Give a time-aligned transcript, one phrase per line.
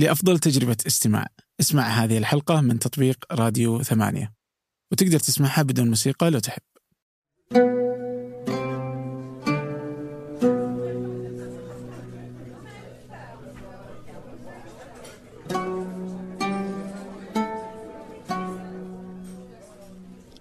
[0.00, 1.26] لأفضل تجربة استماع.
[1.60, 4.32] اسمع هذه الحلقة من تطبيق راديو ثمانية.
[4.92, 6.62] وتقدر تسمعها بدون موسيقى لو تحب.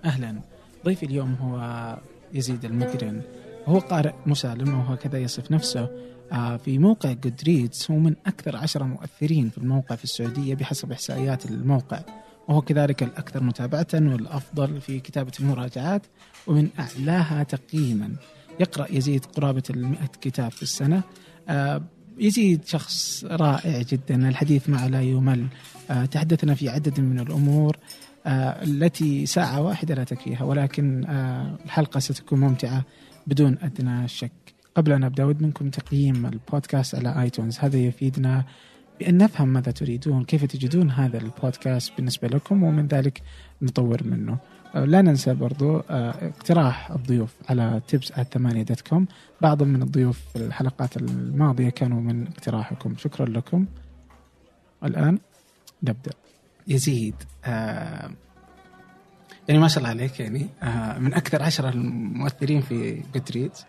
[0.05, 0.41] أهلا.
[0.85, 1.97] ضيفي اليوم هو
[2.33, 3.38] يزيد المقرن.
[3.69, 5.89] هو قارئ مسالم وهو كذا يصف نفسه
[6.31, 11.45] آه، في موقع جودريدز هو من أكثر عشرة مؤثرين في الموقع في السعودية بحسب إحصائيات
[11.45, 12.01] الموقع.
[12.47, 16.01] وهو كذلك الأكثر متابعة والأفضل في كتابة المراجعات
[16.47, 18.15] ومن أعلاها تقييما.
[18.59, 21.03] يقرأ يزيد قرابة المئة كتاب في السنة.
[21.49, 21.81] آه،
[22.17, 24.29] يزيد شخص رائع جدا.
[24.29, 25.47] الحديث معه لا يمل.
[25.91, 27.77] آه، تحدثنا في عدد من الأمور
[28.27, 31.05] التي ساعة واحدة لا تكفيها ولكن
[31.65, 32.83] الحلقة ستكون ممتعة.
[33.29, 34.31] بدون أدنى شك.
[34.75, 37.59] قبل أن أبدأ أود منكم تقييم البودكاست على iTunes.
[37.59, 38.45] هذا يفيدنا
[38.99, 43.21] بأن نفهم ماذا تريدون كيف تجدون هذا البودكاست بالنسبة لكم ومن ذلك
[43.61, 44.37] نطور منه.
[44.75, 49.07] لا ننسى برضو اقتراح الضيوف على tips ثمانية dot com
[49.41, 52.95] بعض من الضيوف في الحلقات الماضية كانوا من اقتراحكم.
[52.97, 53.65] شكرا لكم.
[54.83, 55.19] الآن
[55.83, 56.11] نبدأ.
[56.67, 58.11] يزيد آه
[59.49, 63.65] يعني ما شاء الله عليك يعني آه من أكثر عشرة المؤثرين في جودريدز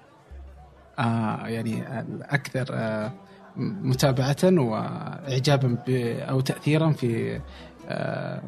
[0.98, 3.12] آه يعني الأكثر آه
[3.56, 5.78] متابعة وإعجابا
[6.28, 7.40] أو تأثيرا في
[7.88, 8.42] آه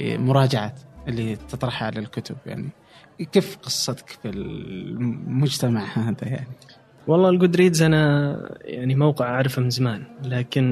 [0.00, 2.68] مراجعات اللي تطرحها على الكتب يعني
[3.32, 6.46] كيف قصتك في المجتمع هذا يعني؟
[7.06, 10.64] والله الجود ريدز أنا يعني موقع أعرفه من زمان لكن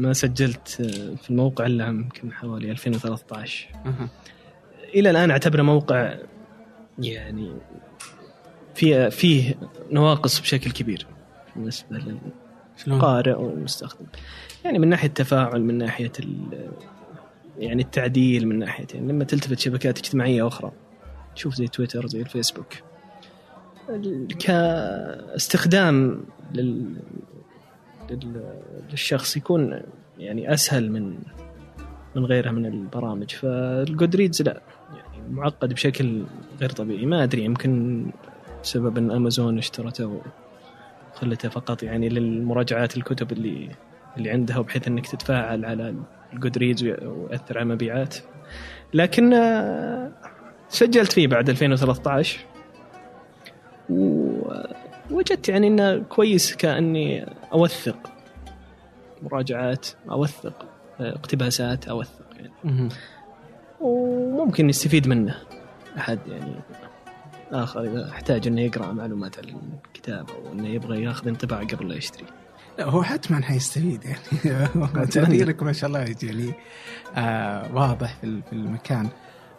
[0.00, 0.68] ما سجلت
[1.22, 4.08] في الموقع إلا يمكن حوالي 2013 أه.
[4.94, 6.14] إلى الآن أعتبره موقع
[6.98, 7.52] يعني
[8.74, 9.54] فيه فيه
[9.92, 11.06] نواقص بشكل كبير
[11.56, 12.02] بالنسبة
[12.86, 14.06] للقارئ والمستخدم
[14.64, 16.12] يعني من ناحية التفاعل من ناحية
[17.58, 20.72] يعني التعديل من ناحيتين يعني لما تلتفت شبكات اجتماعية أخرى.
[21.34, 22.74] تشوف زي تويتر زي الفيسبوك.
[24.38, 26.96] كاستخدام لل...
[28.90, 29.80] للشخص يكون
[30.18, 31.18] يعني أسهل من
[32.16, 33.30] من غيرها من البرامج.
[33.30, 34.52] فالجودريدز لا.
[34.52, 34.77] يعني
[35.30, 36.22] معقد بشكل
[36.60, 37.06] غير طبيعي.
[37.06, 38.04] ما أدري يمكن
[38.62, 40.20] بسبب أن أمازون اشترته
[41.14, 43.68] وخلته فقط يعني للمراجعات الكتب اللي
[44.16, 45.94] اللي عندها وبحيث أنك تتفاعل على
[46.32, 48.16] الجودريدز ويأثر على المبيعات.
[48.94, 49.34] لكن
[50.68, 52.38] سجلت فيه بعد 2013
[53.90, 58.10] ووجدت يعني إنه كويس كأني أوثق
[59.22, 60.66] مراجعات أوثق
[61.00, 62.88] اقتباسات أوثق يعني.
[63.80, 65.34] وممكن يستفيد منه.
[65.98, 66.54] أحد يعني
[67.52, 69.44] آخر إذا احتاج إنه يقرأ معلومات عن
[69.86, 72.26] الكتاب أو إنه يبغى ياخذ انطباع قبل لا يشتري.
[72.78, 74.66] لا هو حتما حيستفيد يعني.
[75.12, 76.52] تاثيرك ما شاء الله يعني
[77.16, 79.08] آه واضح في المكان.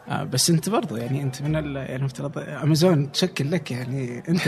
[0.09, 4.41] آه بس أنت برضو يعني أنت من يعني افترض أمازون تشكل لك يعني أنت.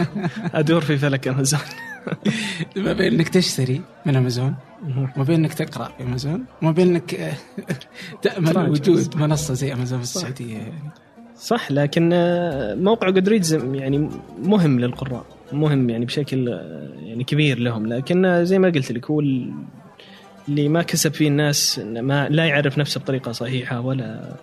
[0.54, 1.60] أدور في فلك أمازون.
[2.76, 7.36] ما بين إنك تشتري من أمازون وما بين إنك تقرأ في أمازون وما بين إنك
[8.22, 10.90] تأمل وجود منصة زي أمازون في السعودية يعني.
[11.36, 14.10] صح لكن آه، موقع جودريدز يعني
[14.42, 17.86] مهم للقراء مهم يعني بشكل آه، يعني كبير لهم.
[17.86, 22.78] لكن آه، زي ما قلت لك هو اللي ما كسب فيه الناس ما لا يعرف
[22.78, 24.34] نفسه بطريقة صحيحة ولا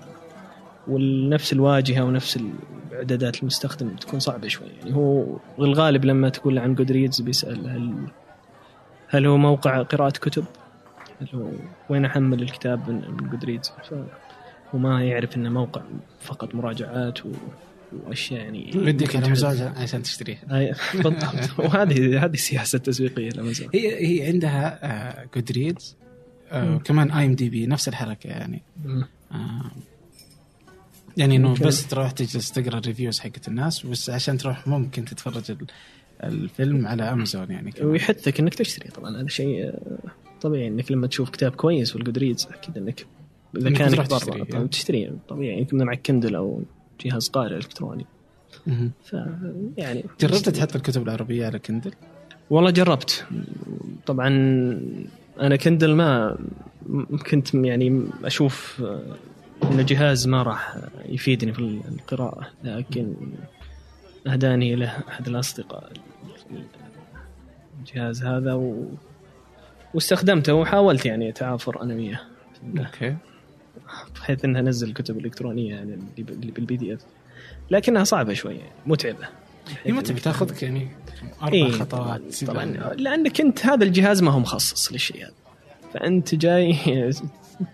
[0.89, 2.39] ونفس الواجهة ونفس
[2.93, 4.67] اعدادات المستخدم تكون صعبة شوي.
[4.79, 8.07] يعني هو الغالب لما تقول عن Goodreads بيسأل هل
[9.07, 10.45] هل هو موقع قراءة كتب؟
[11.21, 11.49] هل هو
[11.89, 13.71] وين أحمل الكتاب من Goodreads؟
[14.73, 15.81] وما يعرف إنه موقع
[16.19, 17.29] فقط مراجعات و...
[17.93, 18.71] وأشياء يعني.
[18.75, 20.39] بدك على عشان تشتريها.
[20.93, 21.23] بالضبط.
[21.59, 25.97] وهذه هذه سياسة تسويقية لامازون هي هي عندها Goodreads
[26.51, 28.61] آه كمان IMDb نفس الحركة يعني.
[31.17, 35.55] يعني إنه بس تروح تجلس تقرأ ال reviews حقت الناس بس عشان تروح ممكن تتفرج
[36.23, 37.91] الفيلم على امازون يعني كمان.
[37.91, 39.97] ويحثك إنك تشتري طبعا هذا شيء آه،
[40.41, 43.05] طبيعي إنك لما تشوف كتاب كويس وال Goodreads أكيد إنك
[43.57, 46.63] إذا كان برا طبعا تشتريه طبيعي يمكن معك Kindle أو
[47.05, 48.05] جهاز قارئ إلكتروني.
[49.03, 49.15] ف
[49.77, 51.91] يعني جربت تحط الكتب العربية على Kindle؟
[52.49, 53.25] والله جربت.
[54.05, 54.27] طبعا
[55.39, 56.37] أنا Kindle ما
[57.31, 58.83] كنت يعني أشوف
[59.63, 60.75] إن الجهاز ما راح
[61.05, 63.13] يفيدني في القراءة لكن
[64.27, 65.91] أهداني له أحد الأصدقاء
[67.79, 68.85] الجهاز هذا و...
[69.93, 72.19] واستخدمته وحاولت يعني أتعافر أنا وياه.
[72.77, 73.15] okay.
[74.15, 76.99] بحيث انها نزل الكتب الالكترونيه يعني اللي بال PDF.
[77.71, 79.27] لكنها صعبة شوي يعني متعبه
[79.83, 80.87] هي متعبه تاخذك يعني
[81.41, 82.65] أربع إيه خطوات طبعا.
[82.93, 85.33] لأنك أنت هذا الجهاز ما هو مخصص للشيء هذا.
[85.93, 86.77] فأنت جاي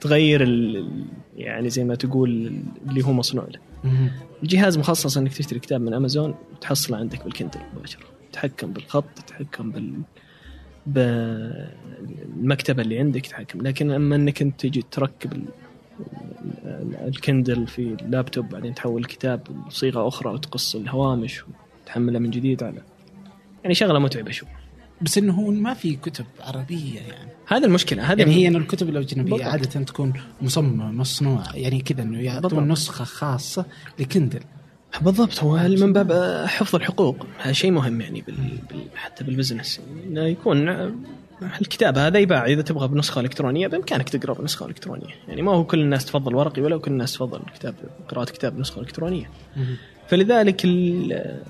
[0.02, 1.04] تغير ال-
[1.38, 2.54] يعني زي ما تقول
[2.90, 3.60] اللي هو مصنوع له.
[4.44, 8.04] الجهاز مخصص إنك تشتري كتاب من امازون وتحصله عندك بالكندل مباشرة.
[8.32, 9.94] تتحكم بالخط تتحكم بال
[10.88, 15.44] بالمكتبه اللي عندك تتحكم لكن أما إنك أنت تجي تركب ال...
[16.66, 21.44] ال- ال Kindle في اللابتوب بعدين تحول الكتاب لصيغة أخرى وتقص الهوامش
[21.84, 22.82] وتحملها من جديد على
[23.64, 24.50] يعني شغلة متعبة شوي.
[25.02, 27.32] بس إنه هو ما في كتب عربية يعني.
[27.48, 29.50] هذه المشكلة هذه يعني هي إن الكتب الأجنبية بالضبط.
[29.52, 32.72] عادة تكون مصممة مصنوعة يعني كذا إنه يعطون.
[32.72, 33.66] نسخة خاصة
[34.00, 34.40] ل Kindle.
[35.02, 36.12] بالضبط هو من باب
[36.48, 37.26] حفظ الحقوق.
[37.40, 38.36] هذا شيء مهم يعني بال...
[38.70, 38.80] بال...
[38.96, 39.82] حتى بال business.
[40.08, 40.70] إنه يكون
[41.62, 45.16] الكتاب هذا يباع إذا تبغى بنسخة إلكترونية بإمكانك تقرأ بنسخة إلكترونية.
[45.28, 47.76] يعني ما هو كل الناس تفضل ورقي ولا كل الناس تفضل الكتاب
[48.08, 49.30] قراءة كتاب بنسخة إلكترونية.
[50.08, 51.42] فلذلك ال...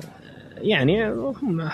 [0.57, 1.69] يعني هم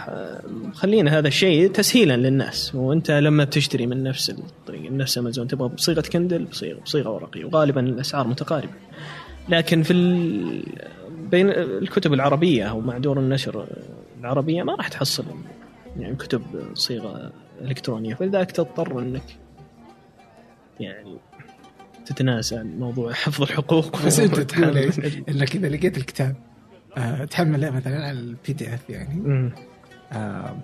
[0.47, 2.75] مخلين هذا الشيء تسهيلا للناس.
[2.75, 7.81] وأنت لما بتشتري من نفس الطريقة نفس أمازون تبغى بصيغة كندل بصيغه بصيغة ورقيه وغالبا
[7.81, 8.73] الأسعار متقاربة.
[9.49, 10.63] لكن في ال...
[11.31, 13.67] بين الكتب العربية أو مع دور النشر
[14.19, 15.25] العربية ما راح تحصل
[15.99, 16.41] يعني كتب
[16.73, 17.31] صيغة
[17.61, 18.15] إلكترونية.
[18.15, 19.37] فلذلك تضطر إنك
[20.79, 21.17] يعني
[22.05, 24.05] تتناسى موضوع حفظ الحقوق.
[24.05, 24.77] بس أنت تحاول
[25.29, 26.35] إنك إذا لقيت الكتاب
[26.97, 29.51] آه تحمله مثلا على ال PDF يعني.
[30.11, 30.55] آه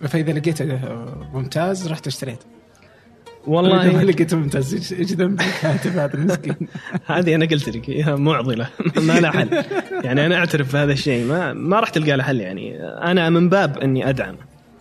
[0.00, 6.14] فإذا لقيته آه، ممتاز رحت اشتريت إذا ما والله لقيته ممتاز إيش ذنب؟ الكاتب هذا
[6.14, 6.56] المسكين.
[7.06, 8.68] هذه أنا قلت لك هي معضلة.
[9.06, 9.64] ما لها حل.
[10.04, 11.24] يعني أنا أعترف بهذا الشيء.
[11.26, 12.76] ما ما راح تلقى له حل يعني.
[12.82, 14.36] أنا من باب إني أدعم.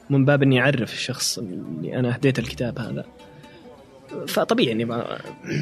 [0.09, 3.05] من باب إني أعرف الشخص اللي أنا اهديته الكتاب هذا.
[4.27, 4.87] فطبيعي إني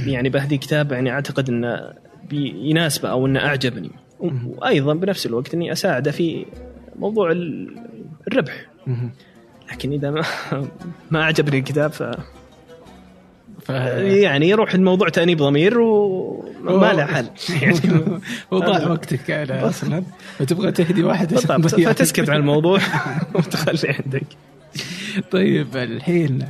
[0.05, 1.93] يعني بهدي كتاب يعني أعتقد إنه
[2.29, 3.91] بي- يناسبه أو إنه أعجبني.
[4.21, 6.45] وأيضا بنفس الوقت إني أساعده في
[6.99, 7.75] موضوع ال-
[8.27, 8.65] الربح.
[9.71, 10.23] لكن إذا ما
[11.11, 12.03] ما أعجبني الكتاب ف
[13.61, 13.69] ف...
[13.69, 17.25] يعني يروح الموضوع تأنيب ضمير وما له حل.
[17.61, 17.79] يعني
[18.51, 20.03] وضاع وقتك أنا أصلا.
[20.39, 22.79] وتبغى تهدي واحد فتسكت عن الموضوع
[23.35, 24.23] وتخلي عندك.
[25.31, 26.45] طيب الحين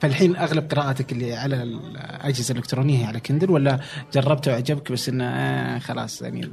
[0.00, 3.78] فالحين أغلب قراءتك اللي على الأجهزة الإلكترونية هي على كندل ولا
[4.14, 6.48] جربته وعجبك بس إنه آه خلاص يعني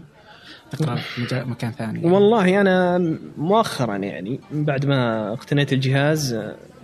[0.72, 2.06] تقرأ في مكان ثاني.
[2.06, 2.98] والله أنا
[3.38, 6.40] مؤخرا يعني من بعد ما اقتنيت الجهاز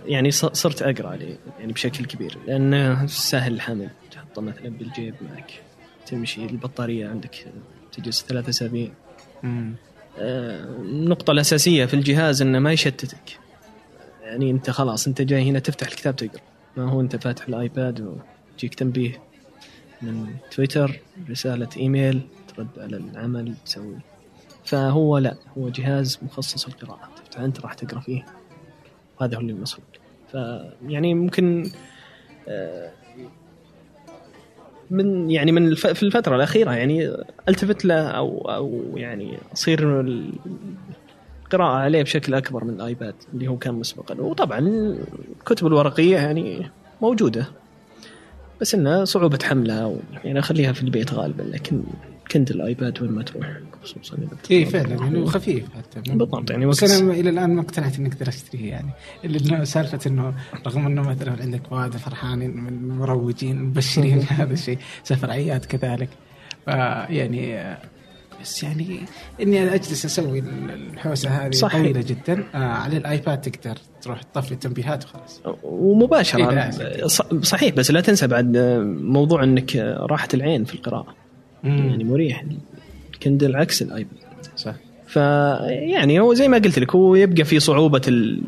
[0.06, 5.50] يعني صرت أقرأ عليه يعني بشكل كبير لأنه سهل الحمل تحطه مثلا بالجيب معك.
[6.06, 7.46] تمشي البطارية عندك
[7.92, 8.90] تجلس ثلاثة أسابيع.
[10.18, 13.38] آه، النقطة الأساسية في الجهاز إنه ما يشتتك.
[14.22, 16.40] يعني أنت خلاص أنت جاي هنا تفتح الكتاب تقرأ.
[16.76, 19.22] ما هو أنت فاتح الآيباد ويجيك تنبيه
[20.02, 21.00] من تويتر
[21.30, 22.20] رسالة إيميل.
[22.56, 23.96] ترد على العمل تسوي
[24.64, 27.08] فهو لا هو جهاز مخصص للقراءة.
[27.38, 28.24] أنت راح تقرأ فيه.
[29.20, 29.84] وهذا هو اللي المصروف
[30.32, 31.70] فيعني ممكن
[32.48, 32.90] آه،
[34.90, 35.74] من يعني من.
[35.74, 37.16] في الفترة الأخيرة يعني
[37.48, 40.32] ألتفت له أو أو يعني أصير ال-
[41.44, 44.20] القراءة عليه بشكل أكبر من الآيباد اللي هو كان مسبقا.
[44.20, 44.58] وطبعا
[45.38, 46.70] الكتب الورقية يعني
[47.02, 47.46] موجودة.
[48.60, 49.96] بس إنها صعوبة حملها.
[50.24, 51.42] يعني أخليها في البيت غالبا.
[51.42, 51.82] لكن
[52.32, 53.46] كنت الآيباد وين ما تروح
[53.82, 54.16] خصوصا
[54.50, 56.00] اي فعلا يعني خفيف حتى.
[56.14, 58.90] بالضبط يعني بس أنا إلى الآن ما اقتنعت إني أقدر اشتريه يعني.
[59.24, 60.34] اللي إنه سالفة إنه
[60.66, 66.08] رغم إنه مثلا عندك مواد فرحانين من المروجين مبشرين هذا الشيء سفر عياد كذلك
[67.10, 67.78] يعني آه،
[68.42, 69.00] بس يعني
[69.40, 71.82] إني أنا أجلس أسوي الحوسة هذه صحيح.
[71.82, 75.40] طويلة جدا آه على الآيباد تقدر تروح تطفي التنبيهات وخلاص.
[76.38, 76.44] إيه،
[76.98, 77.06] لا.
[77.08, 78.56] ص- صحيح بس لا تنسى بعد
[79.00, 79.76] موضوع إنك
[80.10, 80.74] راحة العين في
[81.64, 82.44] القراءة يعني مريح.
[83.14, 84.18] ال Kindle عكس ال iPad.
[84.56, 84.74] صح.
[85.06, 88.42] فيعني هو زي ما قلت لك هو يبقى في صعوبة ال-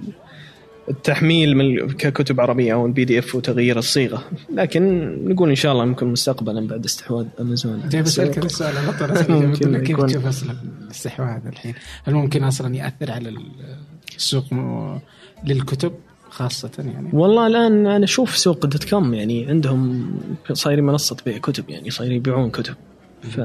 [0.88, 4.24] التحميل من ككتب عربية أو ال PDF وتغيير الصيغة.
[4.54, 7.82] لكن نقول إن شاء الله ممكن مستقبلا بعد استحواذ أمازون.
[7.88, 8.38] جاي بسألك.
[8.38, 13.34] هذا السؤال على كيف تشوف أصلا الاستحواذ الحين؟ هل ممكن أصلا يأثر على
[14.16, 14.44] السوق
[15.46, 15.92] للكتب
[16.30, 20.10] خاصة يعني؟ والله الآن أنا أشوف سوق dot com يعني عندهم
[20.52, 22.74] صايرين منصة بيع كتب يعني صايرين يبيعون كتب.
[23.30, 23.40] ف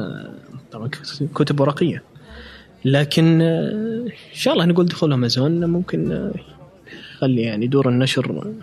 [0.71, 0.89] طبعا
[1.35, 2.03] كتب ورقية.
[2.85, 6.31] لكن آه، إن شاء الله نقول دخول أمازون ممكن آه،
[7.15, 8.53] يخلي يعني دور النشر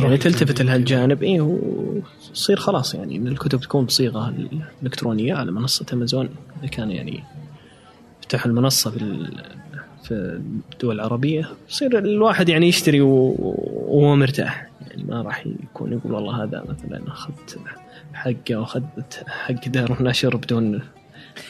[0.00, 4.34] يعني تلتفت لها الجانب اي وتصير خلاص يعني إن الكتب تكون بصيغة
[4.82, 6.28] الكترونيه على منصة أمازون.
[6.60, 7.24] إذا كان يعني
[8.22, 9.30] فتح المنصة في
[10.02, 10.40] في
[10.72, 14.70] الدول العربية يصير الواحد يعني يشتري وهو مرتاح.
[14.80, 17.58] يعني ما راح يكون يقول والله هذا مثلا أخذت
[18.16, 20.82] حقه واخذت حق دار النشر بدون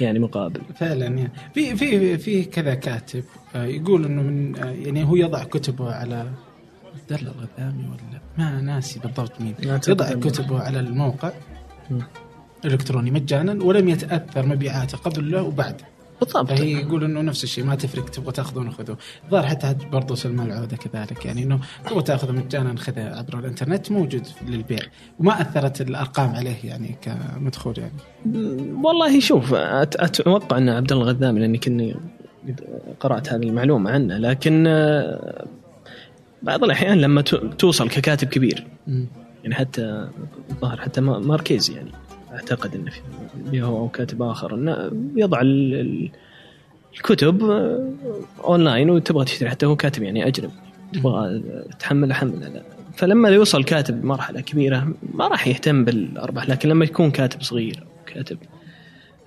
[0.01, 0.61] يعني مقابل.
[0.75, 1.31] فعلا يعني.
[1.55, 6.31] في في في كذا كاتب آه، يقول إنه من آه، يعني هو يضع كتبه على
[6.95, 9.55] عبد الله الغثامي ولا؟ ما ناسي بالضبط مين.
[9.89, 11.33] يضع كتبه على الموقع.
[12.65, 15.83] الإلكتروني مجانا ولم يتأثر مبيعاته قبل له وبعد.
[16.21, 16.49] بالضبط.
[16.49, 20.77] فهي يقول إنه نفس الشيء ما تفرق تبغى تاخذونه خذوه الظاهر حتى برضو سلمان العودة
[20.77, 24.79] كذلك يعني إنه تبغى تاخذه مجانا خذه عبر الإنترنت موجود للبيع
[25.21, 27.93] وما أثرت الأرقام عليه يعني كمدخول يعني.
[28.85, 31.97] والله شوف أتوقع إن عبد الله الغذامي لأني كني
[33.01, 35.45] قرأت هذه المعلومة عنه لكن آه،
[36.43, 37.21] بعض الأحيان لما
[37.59, 38.67] توصل ككاتب كبير
[39.43, 40.09] يعني حتى
[40.51, 41.91] الظاهر حتى ما- ماركيز يعني.
[42.37, 42.90] أعتقد انه
[43.50, 44.55] في هو أو كاتب آخر.
[44.55, 46.11] إنه يضع ال- ال-
[46.95, 47.43] الكتب
[48.45, 50.52] أونلاين وتبغى تشتري حتى هو كاتب يعني أجنبي.
[50.93, 51.43] تبغى
[51.78, 52.62] تحمل لا.
[52.97, 58.05] فلما يوصل كاتب مرحلة كبيرة ما راح يهتم بالأرباح لكن لما يكون كاتب صغير أو
[58.14, 58.38] كاتب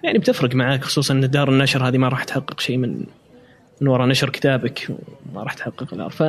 [0.03, 3.05] يعني بتفرق معك خصوصا إن دار النشر هذه ما راح تحقق شيء من
[3.81, 4.87] من وراء نشر كتابك
[5.33, 6.19] ما راح تحقق الار ف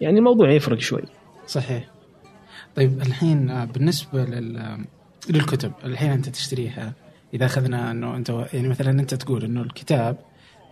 [0.00, 1.02] يعني الموضوع يفرق شوي.
[1.46, 1.88] صحيح.
[2.76, 4.78] طيب الحين بالنسبة لل
[5.30, 5.72] للكتب.
[5.84, 6.92] الحين أنت تشتريها.
[7.34, 10.16] إذا أخذنا إنه أنت يعني مثلا أنت تقول إنه الكتاب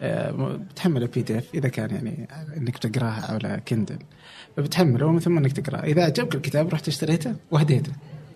[0.02, 0.30] آه،
[0.70, 3.98] بتحمله PDF إذا كان يعني إنك تقراها على Kindle
[4.56, 5.84] فبتحمله ومن ثم إنك تقرأه.
[5.84, 7.92] إذا عجبك الكتاب رحت اشتريته وهديته.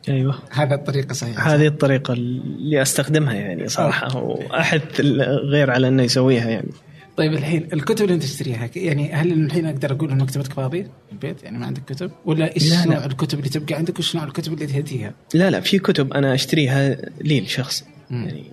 [0.08, 0.38] أيوه.
[0.50, 1.54] هذا الطريقة صحيحة.
[1.54, 6.70] هذه الطريقة اللي أستخدمها يعني صراحة وأحث الغير على إنه يسويها يعني.
[7.16, 11.12] طيب الحين الكتب اللي أنت تشتريها يعني هل الحين أقدر أقول ان مكتبتك فاضيه في
[11.12, 12.94] البيت يعني ما عندك كتب ولا إيش لا، لا.
[12.94, 16.34] نوع الكتب اللي تبقى عندك وايش نوع الكتب اللي تهديها؟ لا لا في كتب أنا
[16.34, 17.84] أشتريها لي لشخص.
[18.10, 18.44] يعني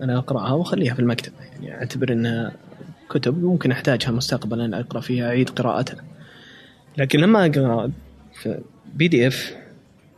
[0.00, 2.52] أنا أقرأها وأخليها في المكتبه يعني أعتبر إنها
[3.10, 6.04] كتب ممكن أحتاجها مستقبلا أقرأ فيها أعيد قراءتها
[6.98, 7.90] لكن لما أقرأ
[8.94, 9.54] PDF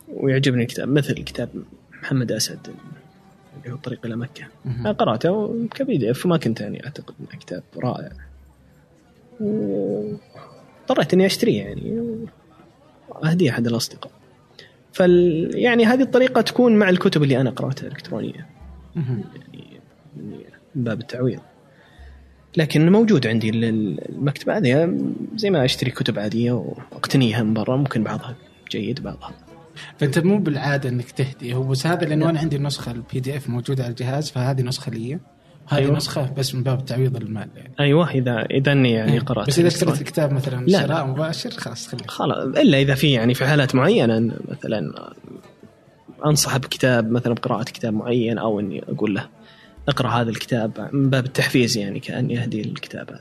[0.09, 1.49] ويعجبني الكتاب مثل كتاب
[2.03, 2.59] محمد أسد
[3.67, 4.45] اللي هو الطريق إلى مكة.
[4.67, 8.11] أنا قرأته ك PDF وما كنت يعني أعتقد إنه كتاب رائع.
[9.41, 12.07] واضطريت إني أشتريه يعني
[13.25, 14.13] اهديه أحد الأصدقاء.
[14.93, 18.47] فال يعني هذه الطريقة تكون مع الكتب اللي أنا قرأتها الكترونيه.
[18.97, 19.81] يعني
[20.75, 21.41] من باب التعويض.
[22.57, 24.99] لكن موجود عندي ال- المكتبة هذه
[25.37, 28.35] زي ما أشتري كتب عادية وأقتنيها من برا ممكن بعضها
[28.71, 29.33] جيد بعضها
[29.99, 33.85] فأنت مو بالعادة إنك تهدي هو بس هذا لأنه أنا عندي النسخه ال PDF موجودة
[33.85, 35.19] على الجهاز فهذه نسخة لي
[35.67, 35.97] وهذه أيوة.
[35.97, 39.47] نسخة بس من باب تعويض المال يعني أيوه إذا إذا إني يعني قرأت إيه.
[39.47, 39.69] بس إذا.
[39.69, 40.81] اشتريت الكتاب مثلا لا.
[40.81, 45.13] شراء مباشر خلاص خليك خلاص إلا إذا في يعني في حالات معينة مثلا
[46.27, 49.29] انصح بكتاب مثلا بقراءة كتاب معين أو إني أقول له
[49.89, 53.21] اقرأ هذا الكتاب من باب التحفيز يعني كأني أهدي الكتاب هذا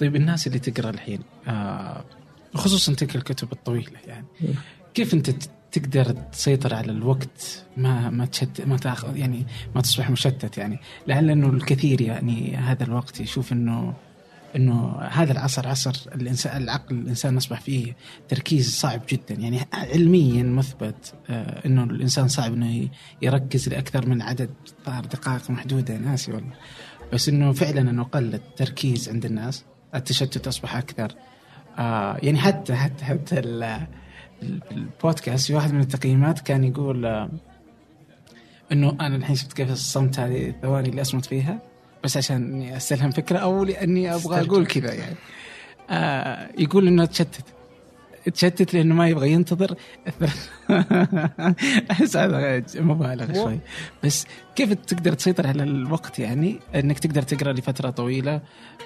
[0.00, 2.04] طيب الناس اللي تقرأ الحين آه
[2.54, 4.26] خصوصا تلك الكتب الطويلة يعني.
[4.94, 5.30] كيف أنت
[5.78, 10.78] تقدر تسيطر على الوقت ما ما تشت ما تاخذ يعني ما تصبح مشتت يعني.
[11.06, 13.94] لعل انه الكثير يعني هذا الوقت يشوف انه
[14.56, 17.96] إنه هذا العصر عصر الانسان العقل الإنسان أصبح فيه
[18.28, 19.34] تركيز صعب جدا.
[19.34, 22.88] يعني علميا مثبت آه إنه الإنسان صعب إنه
[23.22, 24.50] يركز لأكثر من عدد
[24.86, 25.96] دقائق محدودة.
[25.96, 26.52] ناسي والله.
[27.12, 31.14] بس إنه فعلا أنه قل التركيز عند الناس التشتت أصبح أكثر.
[31.78, 33.40] آه يعني حتى حتى حتى
[34.42, 37.30] البودكاست في واحد من التقييمات كان يقول آه
[38.72, 41.58] إنه أنا الحين شفت كيف الصمت هذه الثواني اللي أصمت فيها
[42.04, 45.16] بس عشان إني استلهم فكرة أو لأني أبغى أقول كذا يعني.
[45.90, 47.44] آه يقول إنه تشتت.
[48.34, 49.74] تشتت لأنه ما يبغى ينتظر.
[51.90, 53.58] احس هذا مبالغ شوي.
[54.04, 54.26] بس
[54.56, 58.40] كيف تقدر تسيطر على الوقت يعني؟ إنك تقدر تقرأ لفترة طويلة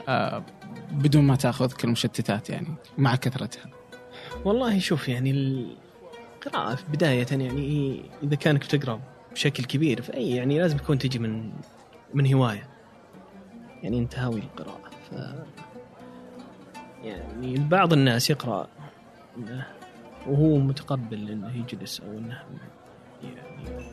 [0.08, 0.44] آه
[0.92, 2.68] بدون ما تأخذ المشتتات يعني
[2.98, 3.81] مع كثرتها.
[4.44, 5.30] والله شوف يعني
[6.36, 9.00] القراءة في بداية يعني إذا كانك بتقرأ
[9.32, 11.52] بشكل كبير فأي يعني لازم يكون تجي من
[12.14, 12.68] من هواية.
[13.82, 15.14] يعني أنت هاوي القراءة ف
[17.04, 18.68] يعني بعض الناس يقرأ
[20.26, 22.42] وهو متقبل إنه يجلس أو إنه
[23.22, 23.86] يعني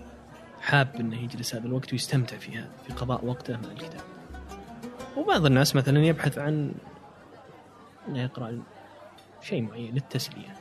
[0.62, 4.02] حاب إنه يجلس هذا الوقت ويستمتع في هذا في قضاء وقته مع الكتاب.
[5.18, 6.74] وبعض الناس مثلا يبحث عن
[8.08, 8.62] إنه يقرأ
[9.42, 10.56] شيء معين للتسلية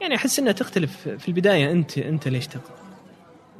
[0.00, 2.76] يعني أحس إنها تختلف في البداية أنت أنت ليش تقرا؟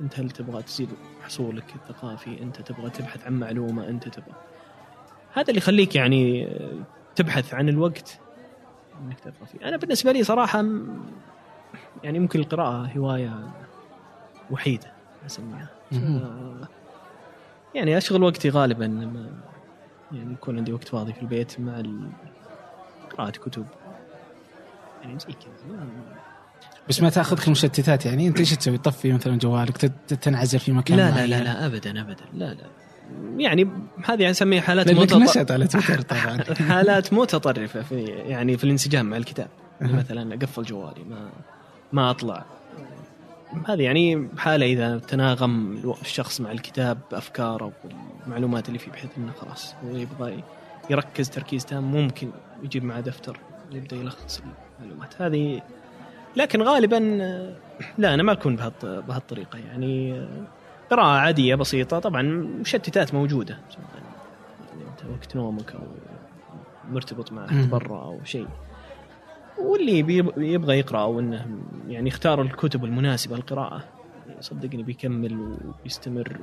[0.00, 0.88] أنت هل تبغى تزيد
[1.22, 4.34] حصولك الثقافي؟ أنت تبغى تبحث عن معلومة؟ أنت تبغى
[5.32, 6.48] هذا اللي يخليك يعني
[7.16, 8.18] تبحث عن الوقت
[9.00, 9.68] إنك تقرا فيه.
[9.68, 10.64] أنا بالنسبة لي صراحة
[12.04, 13.48] يعني ممكن القراءة هواية
[14.50, 14.92] وحيدة
[15.26, 15.68] أسميها.
[17.74, 19.30] يعني أشغل وقتي غالبا لما
[20.12, 21.82] يعني يكون عندي وقت فاضي في البيت مع
[23.18, 23.66] قراءة كتب.
[25.02, 25.86] يعني زي كذا؟ ما-
[26.88, 29.76] بس ما تأخذك المشتتات يعني؟ أنت إيش تسوي؟ تطفي مثلا جوالك
[30.22, 32.24] تنعزل في مكان لا لا؟ لا لا ابدا ابدا.
[32.32, 32.64] لا لا.
[33.36, 33.68] يعني
[34.04, 36.38] هذه اسميها حالات لأنك متط- نشأت على تويتر طبعا.
[36.68, 39.48] حالات متطرفة في يعني في الانسجام مع الكتاب.
[39.80, 41.28] يعني مثلا أقفل جوالي ما
[41.92, 42.44] ما أطلع.
[43.68, 47.72] هذه يعني حالة إذا تناغم الشخص مع الكتاب بافكاره
[48.24, 50.42] والمعلومات اللي فيه بحيث إنه خلاص هو يبغى
[50.90, 52.30] يركز تركيز تام ممكن
[52.62, 53.38] يجيب معه دفتر
[53.72, 54.42] يبدأ يلخص
[54.80, 55.22] المعلومات.
[55.22, 55.62] هذه
[56.36, 56.96] لكن غالبا
[57.98, 60.26] لا أنا ما أكون بهالط- بهالطريقة يعني.
[60.90, 62.22] قراءة عادية بسيطة طبعا
[62.60, 63.58] مشتتات موجودة
[64.74, 65.80] يعني أنت وقت نومك أو
[66.90, 67.68] مرتبط مع مم.
[67.70, 68.48] برا أو شيء.
[69.58, 69.98] واللي
[70.36, 71.46] يبغى يقرأ أو إنه
[71.88, 73.84] يعني يختار الكتب المناسبة للقراءة.
[74.40, 76.36] صدقني بيكمل وبيستمر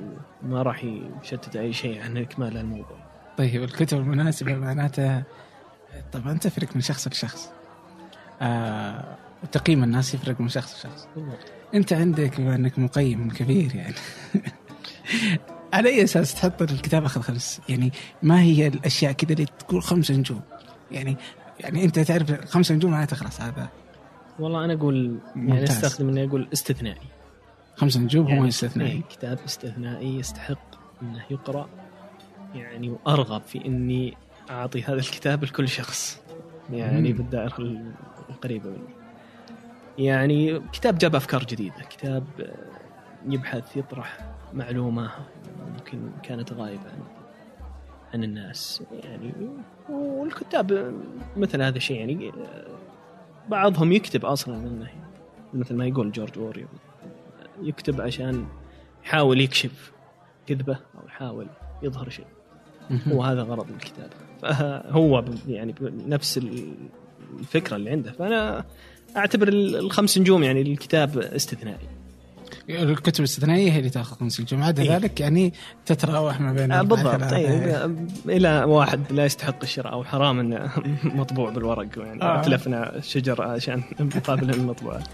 [0.44, 0.84] وما راح
[1.22, 2.96] يشتت أي شيء عن اكمال الموضوع
[3.38, 5.24] طيب الكتب المناسبة معناتها
[6.12, 7.08] طبعا تفرق من شخص.
[7.08, 7.50] لشخص
[8.42, 11.08] آه وتقييم الناس يفرق من شخص لشخص.
[11.74, 13.94] أنت عندك بما أنك مقيم كبير يعني.
[15.74, 20.10] على أي أساس تحط الكتاب اخذ خمس؟ يعني ما هي الأشياء كذا اللي تقول خمس
[20.10, 20.40] نجوم؟
[20.90, 21.16] يعني
[21.60, 23.68] يعني أنت تعرف خمس نجوم معناتها خلاص هذا
[24.38, 25.84] والله أنا أقول يعني ممتاز.
[25.84, 27.06] أستخدم إني أقول استثنائي.
[27.76, 28.92] خمس نجوم هو يعني استثنائي.
[28.92, 31.68] إيه، كتاب استثنائي يستحق إنه يقرأ.
[32.54, 34.16] يعني وأرغب في إني
[34.52, 36.22] أعطي هذا الكتاب لكل شخص
[36.72, 37.16] يعني مم.
[37.18, 37.92] بالدائرة ال-
[38.30, 38.94] القريبة مني
[39.98, 42.52] يعني كتاب جاب أفكار جديدة كتاب آه،
[43.28, 44.18] يبحث يطرح
[44.52, 45.10] معلومة
[45.72, 47.02] ممكن كانت غائبه عن
[48.14, 49.32] عن الناس يعني
[49.90, 50.94] والكتاب
[51.36, 52.66] مثل هذا الشيء يعني آه،
[53.48, 54.88] بعضهم يكتب أصلا إنه
[55.54, 56.66] مثل ما يقول جورج اوريو
[57.62, 58.46] يكتب عشان
[59.04, 59.92] يحاول يكشف
[60.46, 61.46] كذبة أو يحاول
[61.82, 62.26] يظهر شيء.
[63.12, 64.10] هو هذا غرض الكتابة.
[64.42, 65.74] فهو يعني
[66.08, 66.40] نفس
[67.40, 68.12] الفكرة اللي عنده.
[68.12, 68.64] فأنا
[69.16, 71.88] أعتبر ال- الخمس نجوم يعني الكتاب استثنائي.
[72.70, 74.62] الكتب الاستثنائية هي اللي تأخذ خمس نجوم.
[74.62, 74.96] عدا إيه.
[74.96, 75.52] ذلك يعني
[75.86, 77.24] تتراوح ما بين آه، بالضبط.
[77.30, 80.70] طيب إلى واحد لا يستحق الشراء أو حرام إنه
[81.04, 82.40] مطبوع بالورق يعني آه.
[82.40, 85.04] اتلفنا الشجر عشان مقابل المطبوعات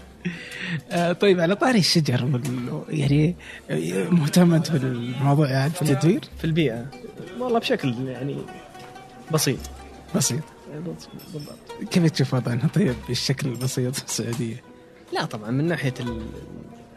[1.19, 2.41] طيب على طاري الشجر وال...
[2.89, 3.35] يعني
[3.69, 6.85] آه، مهتم انت بالموضوع يعني في التدوير؟ في البيئة.
[7.39, 8.37] والله بشكل يعني
[9.31, 9.59] بسيط.
[10.15, 10.43] بسيط.
[11.33, 11.55] بالضبط
[11.91, 14.63] كيف تشوف وضعنا طيب بالشكل البسيط في السعودية؟
[15.13, 16.25] لا طبعا من ناحية ال-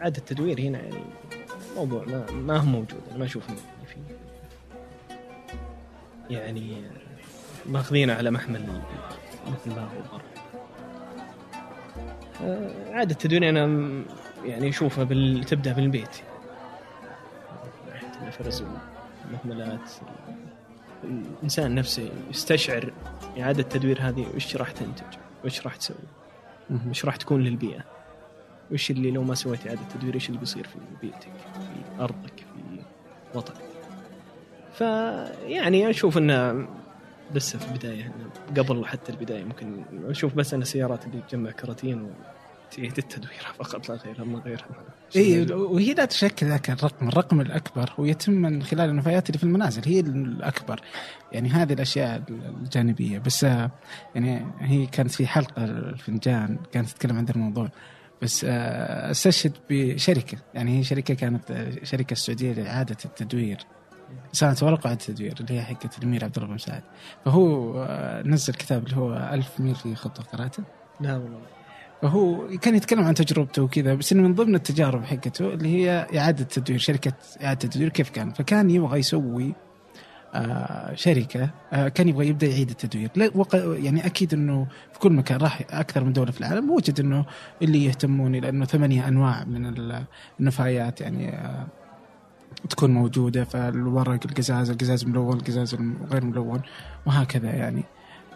[0.01, 1.05] عادة التدوير هنا يعني
[1.77, 3.01] موضوع ما ما هو موجود.
[3.11, 3.55] أنا ما أشوف فيه
[6.37, 6.77] يعني
[7.67, 8.63] ماخذينه على محمل
[9.47, 9.89] مثل ما هو.
[10.13, 10.23] برا
[12.43, 14.05] آه، عادة التدوير أنا م-
[14.45, 15.45] يعني أشوفها بال...
[15.45, 16.17] تبدأ بالبيت.
[17.87, 18.65] من ناحيه النفرز
[19.25, 19.91] والمهملات
[21.05, 22.93] الإنسان نفسه يستشعر
[23.41, 25.97] إعادة التدوير هذه وش راح تنتج؟ وش راح تسوي.
[26.91, 27.85] وش راح تكون للبيئة؟
[28.73, 32.83] وش اللي لو ما سويت إعادة تدوير إيش اللي بيصير في بيئتك في أرضك في
[33.35, 33.57] وطنك؟
[34.75, 36.69] فيعني أشوف أنه
[37.35, 38.13] لسه في البداية
[38.59, 42.11] قبل حتى البداية ممكن أشوف بس أن السيارات اللي تجمع كراتين
[42.73, 44.67] وتعيد التدوير فقط لا غير أما غيرها.
[45.17, 49.45] اي وهي لا تشكل ذاك الرقم الرقم الأكبر هو يتم من خلال النفايات اللي في
[49.45, 50.81] المنازل هي الأكبر.
[51.33, 53.19] يعني هذه الأشياء الجانبية.
[53.19, 53.71] بس آه،
[54.15, 57.69] يعني هي كانت في حلقة الفنجان كانت تتكلم عن الموضوع.
[58.23, 60.39] بس آه، استشهد بشركة.
[60.55, 63.59] يعني هي شركة كانت آه، شركة السعوديه لإعادة التدوير.
[64.33, 66.83] صناعة ورق وإعادة التدوير اللي هي حقت الأمير عبد الله بن مساعد
[67.25, 70.65] فهو نزل كتاب اللي هو ألف ميل في خطة قراءته.
[71.01, 71.62] لا والله.
[72.03, 76.45] فهو كان يتكلم عن تجربته وكذا بس إنه من ضمن التجارب حقته اللي هي إعادة
[76.45, 77.13] تدوير شركة
[77.45, 79.55] إعادة تدوير كيف كان؟ فكان يبغى يسوي
[80.35, 83.11] آه شركة آه كان يبغى يبدأ يعيد التدوير.
[83.85, 87.25] يعني أكيد إنه في كل مكان راح أكثر من دولة في العالم وجد إنه
[87.63, 90.05] اللي يهتمون لأنه ثمانية أنواع من ال-
[90.41, 91.67] النفايات يعني آه
[92.71, 95.75] تكون موجودة فالورق القزاز القزاز ملون القزاز
[96.11, 96.61] غير ملون
[97.07, 97.85] وهكذا يعني.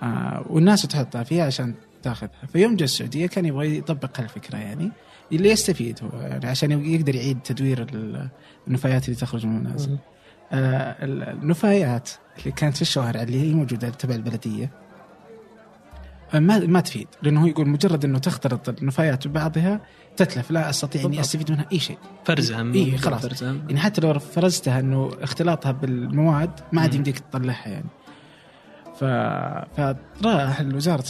[0.03, 1.75] آه والناس تحطها فيها عشان
[2.11, 4.91] تاخذها فيوم جاء السعودية كان يبغى يطبق هالفكرة يعني
[5.33, 8.29] اللي يستفيد هو يعني عشان يقدر يعيد تدوير ال-
[8.69, 9.99] النفايات اللي تخرج من المنازل.
[10.53, 14.71] آه ال- النفايات اللي كانت في الشوارع اللي هي موجودة تبع البلدية
[16.35, 19.81] آه، ما ما تفيد لأنه هو يقول مجرد إنه تختلط النفايات ببعضها
[20.17, 21.21] تتلف لا أستطيع إني.
[21.21, 23.23] أستفيد منها أي شيء فرزها إيه، خلاص.
[23.23, 26.95] فرزها يعني حتى لو فرزتها إنه اختلاطها بالمواد ما عاد.
[26.95, 27.87] يمديك تطلعها يعني
[29.01, 29.05] ف...
[29.77, 31.05] فراح لوزاره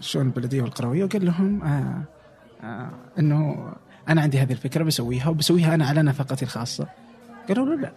[0.00, 2.02] الشؤون البلدية والقروية وقال لهم آه
[2.64, 3.72] آه إنه
[4.08, 6.88] أنا عندي هذه الفكرة بسويها وبسويها أنا على نفقتي الخاصة.
[7.48, 7.92] قالوا له لا.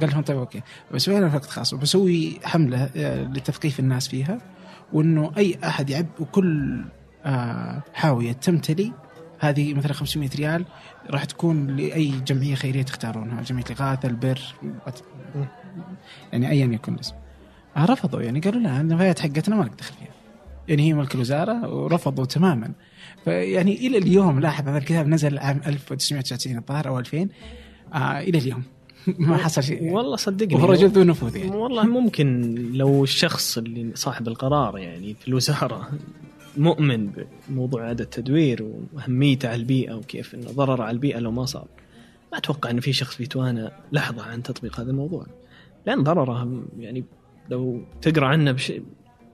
[0.00, 0.62] قال لهم طيب أوكي.
[0.94, 1.76] بسويها على نفقتي الخاصة.
[1.76, 4.38] وبسوي حملة آه، لتثقيف الناس فيها
[4.92, 6.84] وإنه أي أحد يعب وكل
[7.24, 8.92] آه حاوية تمتلي
[9.38, 10.64] هذه مثلا 500 ريال
[11.10, 14.40] راح تكون لأي جمعية خيرية تختارونها جمعية الاغاثه البر
[16.32, 17.14] يعني ايا يكن الاسم.
[17.84, 20.14] رفضوا يعني قالوا لا النفايات حقتنا ما لك دخل فيها.
[20.68, 22.72] يعني هي ملك الوزارة ورفضوا تماما.
[23.24, 27.28] فيعني إلى اليوم لاحظ هذا الكتاب نزل عام 1999 الظاهر أو 2000
[27.94, 28.62] آه إلى اليوم.
[29.18, 29.92] ما حصل شيء.
[29.92, 30.54] والله صدقني.
[30.54, 31.56] وهو رجل ذو نفوذ يعني.
[31.56, 35.90] والله ممكن لو الشخص اللي صاحب القرار يعني في الوزارة
[36.56, 37.10] مؤمن
[37.48, 41.66] بموضوع اعاده التدوير وأهميته على البيئة وكيف إنه ضرر على البيئة لو ما صار
[42.32, 43.70] ما أتوقع ان في شخص بيتوانى.
[43.92, 45.26] لحظة عن تطبيق هذا الموضوع.
[45.86, 47.04] لأن ضرره يعني
[47.50, 48.82] لو تقرأ عنه بشيء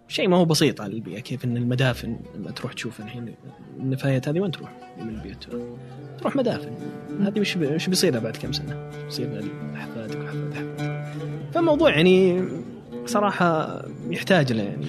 [0.08, 3.34] شيء ما هو بسيط على البيئة كيف إن المدافن لما تروح تشوف الحين
[3.76, 5.44] النفايات هذه وين تروح؟ من البيت.
[6.18, 6.72] تروح مدافن.
[7.20, 11.04] هذه وش وش بيصير بعد كم سنة؟ بيصير لاحفادك وحفاد احفادك
[11.54, 12.44] فالموضوع يعني
[13.06, 14.86] صراحة يحتاج له يعني.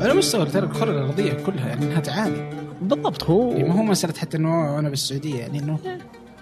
[0.00, 2.50] على مستوى ترى الكرة الأرضية كلها يعني إنها تعاني.
[2.82, 5.78] بالضبط هو يعني ما هو مسألة حتى إنه أنا بالسعودية يعني انه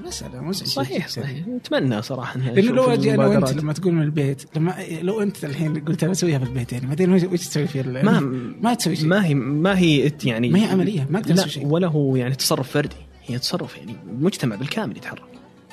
[0.07, 1.09] مساله مزعجه صحيح.
[1.09, 1.47] صحيح.
[1.49, 3.53] نتمنى صراحة لأنه لو أجي أنا وأنت.
[3.53, 7.23] لما تقول من البيت لما لو أنت الحين قلت بسويها في البيت يعني بعدين وش
[7.23, 8.21] تسوي في ما
[8.61, 9.07] ما تسوي شيء.
[9.07, 11.67] ما هي ما هي يعني ما هي عملية ما أقدر لا أسوي شيء.
[11.67, 12.97] ولا هو يعني تصرف فردي.
[13.27, 15.23] هي تصرف يعني المجتمع بالكامل يتحرك.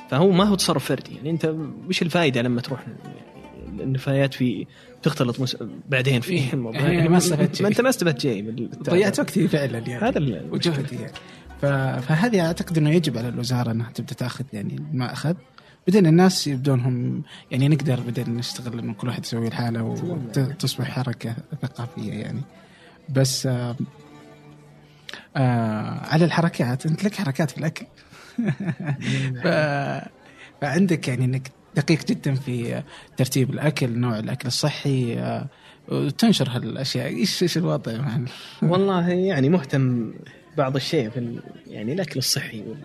[0.10, 1.16] فهو ما هو تصرف فردي.
[1.16, 1.56] يعني أنت
[1.90, 4.66] وش الفائده لما تروح يعني النفايات في
[5.04, 5.58] تختلط مس...
[5.90, 7.64] بعدين في إيه، الموضوع؟ يعني ما استفدت شيء.
[7.64, 11.12] ما أنت ما استفدت شيء ضيعت وقتي فعلا يعني هذا وجهدي يعني.
[11.62, 15.36] فهذه أعتقد إنه يجب على الوزارة إنها تبدأ تأخذ يعني ما اخذ
[15.88, 21.36] بعدين الناس يبدون هم يعني نقدر بعدين نشتغل انه كل واحد يسوي الحالة وتصبح حركة
[21.62, 22.42] ثقافية يعني.
[23.10, 23.76] بس آه
[25.36, 27.86] آه على الحركات أنت لك حركات في الأكل.
[29.44, 29.48] ف...
[30.62, 32.84] فعندك يعني إنك دقيق جدا في
[33.18, 35.48] ترتيب الأكل نوع الأكل الصحي آه،
[35.88, 37.08] وتنشر هالأشياء.
[37.08, 38.00] إيش إيش الوضع؟
[38.62, 40.14] والله يعني مهتم
[40.58, 41.40] بعض الشيء في ال...
[41.68, 42.78] يعني الأكل الصحي وال...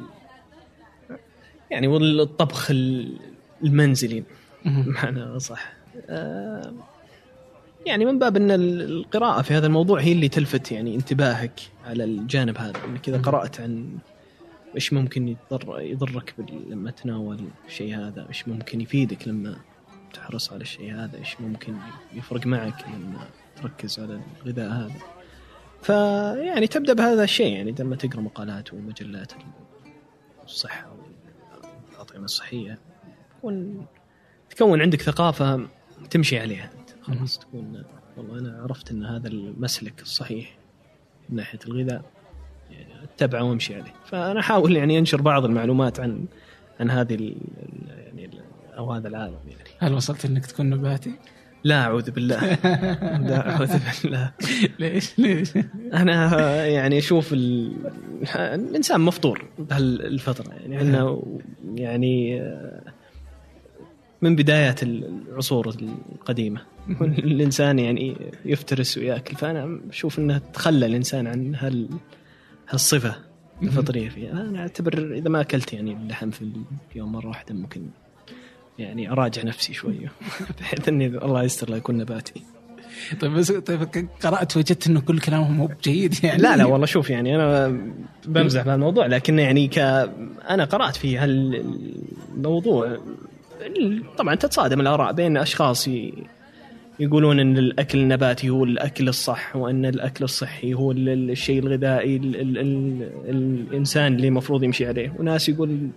[1.71, 3.17] يعني والطبخ ال-
[3.65, 4.25] المنزلي.
[4.65, 5.73] معنى صح
[6.09, 6.73] آه،
[7.87, 12.05] يعني من باب إن ال- القراءة في هذا الموضوع هي اللي تلفت يعني انتباهك على
[12.05, 12.85] الجانب هذا.
[12.85, 13.99] انك اذا قرأت عن
[14.75, 19.57] إيش ممكن يضر يضرك بال- لما تناول الشيء هذا إيش ممكن يفيدك لما
[20.15, 21.75] تحرص على الشيء هذا إيش ممكن
[22.15, 23.27] يفرق معك لما
[23.63, 24.95] تركز على الغذاء هذا.
[25.83, 29.33] فيعني تبدأ بهذا الشيء يعني لما تقرأ مقالات ومجلات
[30.45, 30.93] الصحة
[31.93, 32.79] والأطعمة الصحية
[33.39, 33.87] تكون
[34.51, 35.69] تكون عندك ثقافة
[36.11, 36.71] تمشي عليها.
[36.81, 37.85] انت خلاص تكون
[38.17, 40.57] والله أنا عرفت أن هذا المسلك الصحيح
[41.29, 42.03] من ناحية الغذاء
[42.71, 43.93] يعني أتبعه وأمشي عليه.
[44.07, 46.25] فأنا أحاول يعني أنشر بعض المعلومات عن
[46.81, 47.37] عن هذه ال-
[47.89, 48.41] يعني ال-
[48.79, 49.71] أو هذا العالم يعني.
[49.79, 51.13] هل وصلت إنك تكون نباتي؟
[51.65, 52.55] لا أعوذ بالله.
[53.29, 54.33] لا أعوذ بالله.
[54.79, 55.53] ليش؟ ليش؟
[55.95, 57.73] أنا يعني أشوف ال...
[58.37, 60.53] الإنسان مفطور بهالفترة.
[60.55, 61.23] يعني إحنا
[61.75, 62.43] يعني
[64.23, 65.69] من بدايات العصور
[66.15, 66.61] القديمة.
[67.01, 69.37] الإنسان يعني يفترس ويأكل.
[69.37, 71.89] فأنا أشوف إنه تخلى الإنسان عن هال
[72.69, 73.15] هالصفة
[73.63, 74.33] الفطرية فيها.
[74.33, 76.51] أنا أعتبر إذا ما أكلت يعني اللحم في
[76.93, 77.87] اليوم مرة واحدة ممكن
[78.81, 80.13] يعني أراجع نفسي شوية.
[80.61, 82.43] بحيث إني الله يستر لا يكون نباتي
[83.21, 83.89] طيب بس طيب
[84.23, 86.43] قرأت وجدت إنه كل كلامهم مو بجيد يعني.
[86.43, 87.81] لا لا والله شوف يعني أنا
[88.27, 88.63] بمزح.
[88.63, 89.79] بهالموضوع لكن يعني ك
[90.49, 92.99] أنا قرأت في هالموضوع
[94.19, 96.13] طبعا تتصادم الآراء بين أشخاص ي...
[97.01, 102.17] يقولون إن الأكل النباتي هو الأكل الصح وإن الأكل الصحي هو ال- ال- الشيء الغذائي
[102.17, 105.13] ال ال ال الإنسان اللي المفروض يمشي عليه.
[105.19, 105.89] وناس يقول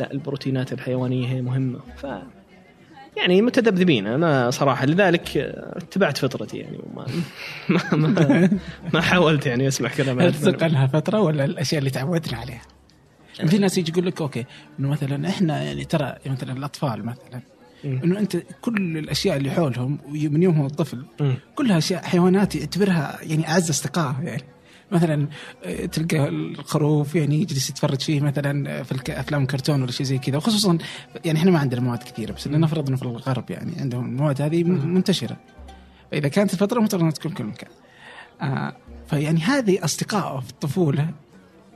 [0.00, 2.06] لا البروتينات الحيوانية هي مهمة ف
[3.16, 5.36] يعني متذبذبين أنا صراحة لذلك
[5.76, 7.06] اتبعت فطرتي يعني وما
[7.68, 8.50] ما ما,
[8.94, 10.34] ما حاولت يعني أسمع كلام هل
[10.72, 12.62] لها فتره ولا الأشياء اللي تعودنا عليها؟
[13.38, 14.44] يعني في ناس يجي يقول لك أوكي
[14.80, 17.40] إنه مثلا إحنا يعني ترى مثلا الأطفال مثلا.
[17.84, 21.04] إنه أنت كل الأشياء اللي حولهم من يوم هو طفل.
[21.54, 24.42] كلها أشياء حيوانات يعتبرها يعني أعز اصدقائه يعني
[24.90, 25.28] مثلا
[25.64, 30.18] آه، تلقى الخروف يعني يجلس يتفرج فيه مثلا في الك- أفلام الكرتون ولا شيء زي
[30.18, 30.36] كذا.
[30.36, 30.78] وخصوصا
[31.24, 34.64] يعني إحنا ما عندنا مواد كثيرة بس نفرض إنه في الغرب يعني عندهم المواد هذه
[34.64, 35.36] منتشرة.
[36.10, 37.70] فإذا كانت الفترة مفترض إنها تكون في كل مكان
[38.42, 38.76] آه
[39.10, 41.10] فيعني هذه اصدقائه في الطفولة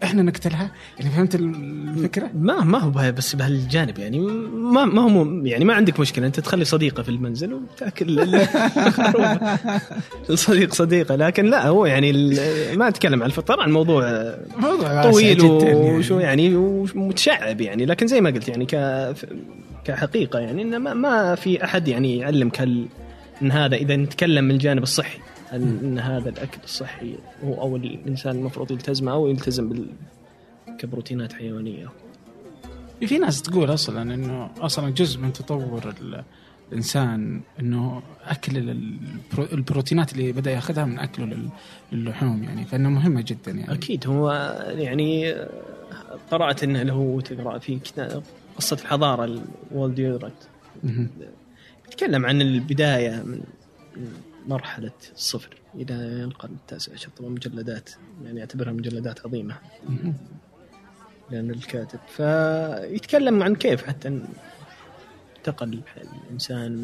[0.02, 5.64] إحنا نقتلها؟ يعني فهمت الفكرة؟ ما ما هو بس بهالجانب يعني ما ما هو يعني
[5.64, 6.26] ما عندك مشكلة.
[6.26, 8.38] أنت تخلي صديقة في المنزل وتأكل.
[10.30, 11.16] الصديق صديقة.
[11.16, 12.12] لكن لا هو يعني
[12.76, 17.86] ما أتكلم عن الفطر طبعا الموضوع موضوع طويل جداً وشو يعني ومتشعب يعني.
[17.86, 18.76] لكن زي ما قلت يعني ك
[19.84, 22.86] كحقيقة يعني إنه ما, ما في أحد يعني يعلمك هال
[23.42, 25.18] إن هذا إذا نتكلم من الجانب الصحي.
[25.18, 29.86] هل أن هذا الأكل الصحي هو أو الإنسان المفروض يلتزمه أو يلتزم بال
[30.78, 31.88] كبروتينات حيوانية.
[33.06, 36.24] في ناس تقول أصلا إنه أصلا جزء من تطور ال-
[36.72, 41.48] الإنسان إنه أكل البرو- البروتينات اللي بدأ يأخذها من أكله لل-
[41.92, 43.72] للحوم يعني فإنه مهمة جدا يعني.
[43.74, 44.30] أكيد هو
[44.68, 45.34] يعني
[46.30, 48.22] قرأت إنه له تقرأ في كتاب
[48.56, 49.24] قصة الحضارة
[49.72, 50.48] الوالد يورت.
[51.88, 53.40] يتكلم عن البداية من
[54.44, 57.08] من مرحلة الصفر إلى القرن التاسع عشر.
[57.08, 57.90] طبعا مجلدات
[58.24, 59.58] يعني أعتبرها مجلدات عظيمة.
[59.88, 60.14] مهم.
[61.30, 64.20] لأن الكاتب فيتكلم عن كيف حتى
[65.38, 65.80] انتقل
[66.26, 66.82] الإنسان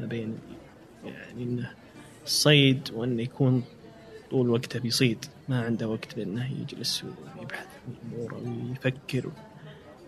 [0.00, 0.38] ما بين
[1.04, 1.70] يعني إنه
[2.24, 3.64] الصيد وإنه يكون
[4.30, 5.24] طول وقته بيصيد.
[5.48, 9.30] ما عنده وقت بأنه يجلس ويبحث عن الأمور ويفكر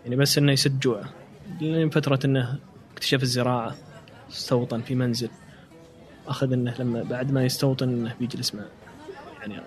[0.03, 1.13] يعني بس إنه يسد جوعه.
[1.91, 2.59] فترة إنه
[2.93, 3.75] اكتشف الزراعة
[4.31, 5.29] استوطن في منزل.
[6.29, 8.63] أخذ إنه لما بعد ما يستوطن إنه بيجلس مع
[9.41, 9.61] يعني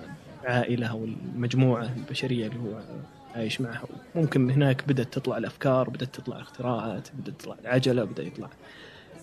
[0.45, 2.81] عائلة أو المجموعة البشرية اللي هو
[3.35, 3.83] عايش معها.
[4.15, 8.49] ممكن هناك بدأت تطلع الأفكار بدأت تطلع الاختراعات بدأت تطلع العجلة بدأ يطلع.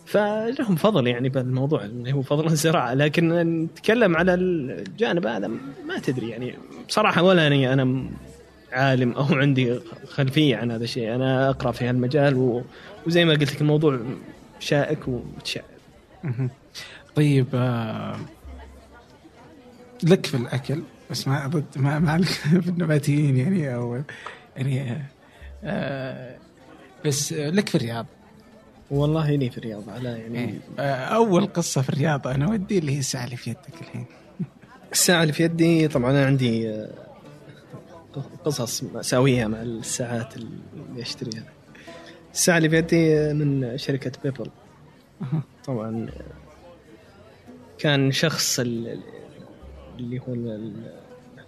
[0.06, 2.93] فلهم فضل يعني بالموضوع اللي هو فضل الزراعة.
[2.93, 5.47] لكن نتكلم على الجانب هذا
[5.88, 6.54] ما تدري يعني.
[6.88, 8.10] بصراحة ولا أني أنا
[8.71, 11.15] عالم أو عندي خلفية عن هذا الشيء.
[11.15, 12.63] أنا أقرأ في هالمجال
[13.08, 13.99] وزي ما قلت لك الموضوع
[14.60, 15.63] شائك ومتشعب.
[17.15, 18.15] طيب آه،
[20.04, 22.28] لك في الأكل بس ما ضد ما ما لك
[22.63, 24.02] في النباتيين يعني أو
[24.58, 25.04] يعني
[25.63, 26.38] آه،
[27.06, 28.06] بس آه، لك في الرياض.
[28.91, 33.00] والله لي في الرياضة على يعني آه، أول قصة في الرياضه أنا ودي اللي هي
[33.00, 34.06] الساعة اللي في يدك الحين.
[34.91, 36.86] الساعة اللي في يدي طبعا أنا عندي
[38.45, 41.43] قصص مأساوية مع الساعات اللي أشتريها.
[42.34, 44.49] الساعة اللي في يدي من شركة Pebble.
[45.65, 46.10] طبعا
[47.79, 48.99] كان شخص ال-
[49.99, 50.99] اللي هو ال-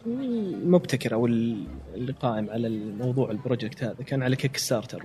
[0.05, 3.95] المبتكر أو اللي قائم على الموضوع ال project هذا.
[4.05, 5.03] كان على Kickstarter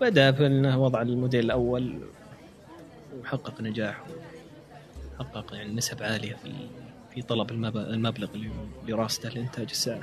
[0.00, 1.98] بدأ في أنه وضع الموديل الأول
[3.20, 4.04] وحقق نجاح
[5.18, 6.52] حقق يعني نسب عالية في
[7.14, 8.50] في طلب المب- المبلغ اللي
[8.92, 10.02] راسته لإنتاج الساعة.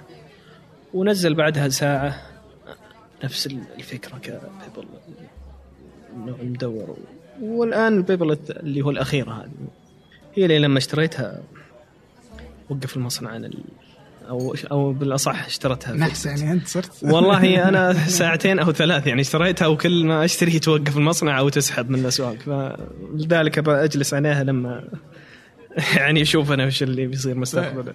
[0.93, 2.21] ونزل بعدها ساعة
[3.23, 4.88] نفس الفكرة كبيبل
[6.41, 6.97] المدور
[7.41, 9.67] والآن البيبل اللي هو الأخيرة هذه.
[10.36, 11.41] هي اللي لما اشتريتها
[12.69, 13.58] وقف المصنع عن ال...
[14.30, 16.91] أو أو بالأصح اشترتها نحس يعني أنت صرت.
[17.13, 22.00] والله أنا ساعتين أو ثلاث يعني اشتريتها وكل ما أشتري توقف المصنع أو تسحب من
[22.00, 22.36] الأسواق.
[22.36, 24.84] فلذلك أجلس عليها لما
[25.97, 27.93] يعني أشوف أنا وش اللي بيصير مستقبلا.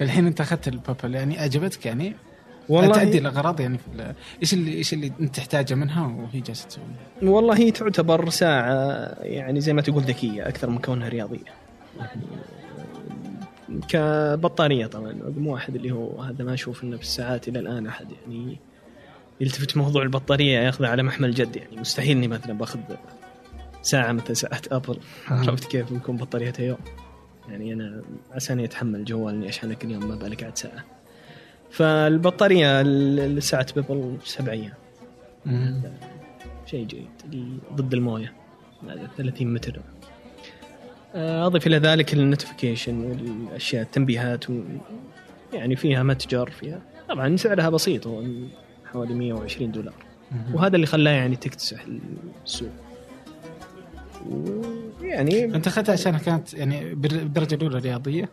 [0.00, 2.16] الحين أنت أخذت البابل يعني عجبتك يعني
[2.68, 3.78] والله تؤدي الأغراض يعني
[4.42, 6.84] إيش اللي إيش اللي أنت تحتاجه منها وهي جالسة تسوي
[7.22, 8.72] والله هي تعتبر ساعة
[9.20, 11.44] يعني زي ما تقول ذكية أكثر من كونها رياضية.
[11.98, 12.20] يعني
[13.88, 18.06] كبطارية طبعا رقم واحد اللي هو هذا ما أشوف إنه في الساعات إلى الآن أحد
[18.12, 18.58] يعني
[19.40, 21.76] يلتفت موضوع البطارية ياخذها على محمل جد يعني.
[21.76, 22.80] مستحيل إني مثلا باخذ
[23.82, 24.96] ساعة مثل ساعة Apple.
[25.28, 26.78] عرفت كيف يكون بطاريتها يوم؟
[27.48, 30.84] يعني أنا عساني أتحمل جوال إني أشحنه كل يوم ما بالك قاعد ساعة.
[31.72, 34.72] فالبطارية ال- ساعة Pebble سبع أيام.
[36.66, 37.08] شيء جيد.
[37.74, 38.32] ضد الموية.
[38.88, 39.80] هذا 30 متر.
[41.14, 44.60] آه، اضف إلى ذلك ال notification والأشياء التنبيهات و
[45.52, 46.80] يعني فيها متجر فيها.
[47.08, 48.22] طبعا سعرها بسيط هو
[48.92, 49.94] حوالي 120 دولار.
[50.54, 51.84] وهذا اللي خلاه يعني تكتسح
[52.46, 52.68] السوق.
[55.02, 58.28] يعني أنت أخذتها عشان كانت يعني بال- بالدرجه الأولى رياضية؟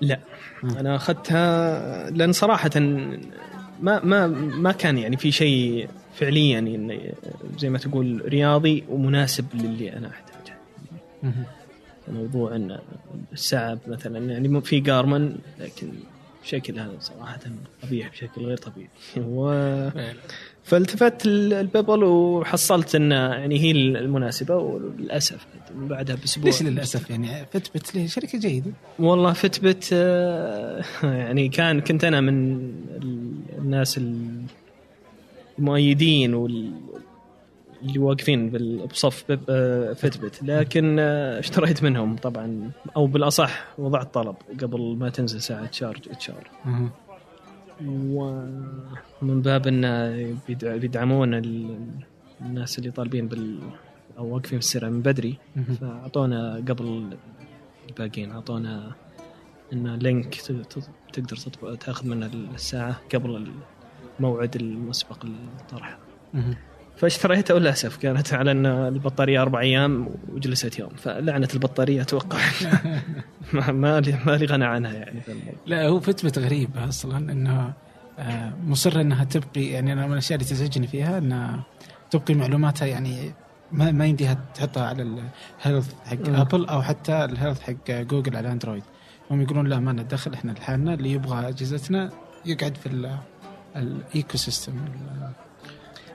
[0.00, 0.18] لا.
[0.64, 2.70] أنا أخذتها لأن صراحة
[3.80, 7.14] ما ما ما كان يعني في شيء فعليا يعني
[7.58, 10.56] زي ما تقول رياضي ومناسب للي أنا أحتاجه.
[12.08, 12.78] موضوع إن
[13.32, 15.92] الساعة مثلا يعني في جارمن لكن
[16.44, 17.40] شكلها صراحة
[17.82, 18.88] قبيح بشكل غير طبيعي.
[19.16, 19.50] و...
[20.68, 26.44] فالتفت البيبل وحصلت إن يعني هي المناسبة وللأسف من بعدها بأسبوع.
[26.46, 28.70] ليش للأسف يعني؟ فتبت ليه؟ شركة جيدة.
[28.98, 32.54] والله فتبت آه، يعني كان كنت أنا من
[33.02, 34.00] ال- الناس
[35.58, 36.72] المؤيدين وال
[37.82, 38.50] اللي واقفين
[38.90, 45.40] بصف آه، فتبت لكن آه، اشتريت منهم طبعا أو بالأصح وضعت طلب قبل ما تنزل
[45.42, 46.50] ساعة Charge HR.
[47.86, 49.82] ومن باب إن
[50.48, 51.88] بيدع- بيدعمون ال-
[52.40, 53.58] الناس اللي طالبين بال
[54.18, 55.38] أو واقفين في السرعة من بدري.
[55.80, 57.10] فأعطونا قبل
[57.88, 58.92] الباقيين أعطونا
[59.72, 60.34] إن link
[61.12, 61.36] تقدر
[61.80, 63.46] تأخذ منه الساعة قبل
[64.18, 65.98] الموعد المسبق للطرح
[67.02, 67.10] مهم.
[67.10, 72.38] فاشتريتها وللاسف كانت على إن البطارية أربع أيام وجلست يوم فلعنة البطارية أتوقع
[73.52, 75.20] ما ما لي ما لي غنى عنها يعني.
[75.66, 77.74] لا هو Fitbit غريبة أصلا أنها
[78.18, 81.62] آه، مصرة أنها تبقي يعني أنا من الأشياء اللي تزعجني فيها أنها
[82.10, 83.32] تبقي معلوماتها يعني
[83.72, 86.16] ما ما يمديها تحطها على ال health حق.
[86.28, 88.82] Apple أو حتى ال health حق جوجل على Android
[89.30, 92.10] هم يقولون لا ما لنا دخل إحنا لحالنا اللي يبغى أجهزتنا
[92.46, 93.18] يقعد في ال-
[93.76, 94.72] الecosystem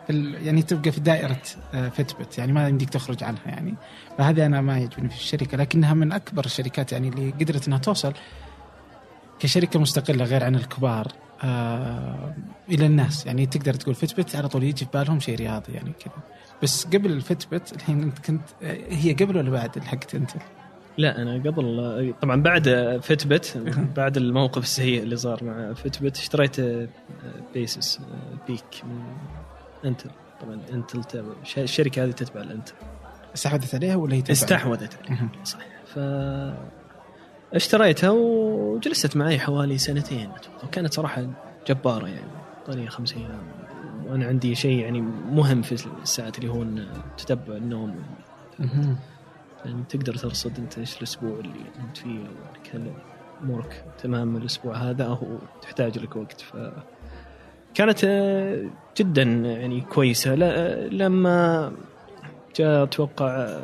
[0.10, 1.42] يعني تبقى في دائرة
[1.74, 3.76] آه، Fitbit يعني ما يمديك تخرج عنها يعني.
[4.18, 8.14] فهذه أنا ما يعجبني في الشركة لكنها من أكبر الشركات يعني اللي قدرت إنها توصل
[9.40, 11.08] كشركة مستقلة غير عن الكبار
[11.44, 12.36] آه
[12.70, 13.26] إلى الناس.
[13.26, 16.14] يعني تقدر تقول فتبت على طول يجي في بالهم شيء رياضي يعني كذا.
[16.64, 20.32] بس قبل الفتبت الحين أنت كنت آه، هي قبل ولا بعد حقت أنت؟
[20.98, 22.70] لا أنا قبل طبعا بعد
[23.04, 23.58] فتبت
[23.98, 26.56] بعد الموقف السيء اللي صار مع فتبت اشتريت
[27.54, 28.00] بيسس
[28.48, 29.04] بيك من
[29.86, 30.10] انتل.
[30.42, 32.74] طبعا انتل تابع- الشركة هذه تتبع الانتل.
[33.36, 35.30] استحوذت عليها ولا هي تبع؟ استحوذت عليها.
[35.44, 36.00] صح ف
[37.54, 40.68] اشتريتها وجلست معي حوالي سنتين أتوقع.
[40.72, 41.26] كانت صراحة
[41.68, 42.32] جبارة يعني.
[42.66, 43.42] طريقة خمس أيام
[44.08, 46.66] وأنا عندي شيء يعني مهم في الساعات اللي هو
[47.18, 48.04] تتبع النوم.
[49.66, 52.20] يعني تقدر ترصد أنت إيش الأسبوع اللي أنت فيه.
[52.72, 52.94] كان
[53.44, 56.42] أمورك تمام الأسبوع هذا أو تحتاج لك وقت.
[56.42, 56.56] ف
[57.74, 58.64] كانت آه،
[58.98, 60.36] جدا يعني كويسة.
[60.36, 61.72] لا لما
[62.56, 63.60] جاء أتوقع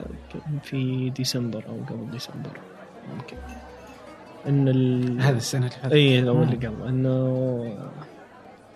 [0.64, 2.60] في ديسمبر أو قبل ديسمبر
[3.16, 3.38] ممكن.
[4.48, 5.22] إن ال...
[5.22, 5.94] هذا السنة اللي فاتت.
[5.94, 6.42] إي مم.
[6.42, 6.88] اللي قبل.
[6.88, 7.90] إنه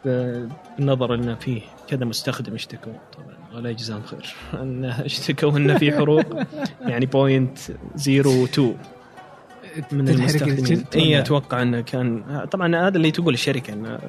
[0.05, 2.93] بالنظر انه فيه كذا مستخدم اشتكوا.
[3.17, 4.35] طبعا الله يجزاهم خير.
[4.61, 6.25] انه اشتكوا انه في حروق
[6.91, 7.57] يعني point
[8.07, 8.77] 02
[9.91, 10.85] من المستخدمين.
[10.95, 13.99] إي ولا؟ أتوقع إنه كان طبعا هذا اللي تقول الشركة إنه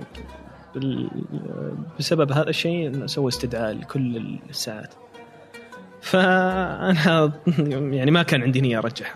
[1.99, 4.95] بسبب هذا الشيء سووا استدعاء لكل الساعات.
[6.01, 7.33] فأنا
[7.97, 9.15] يعني ما كان عندي نية أرجعها.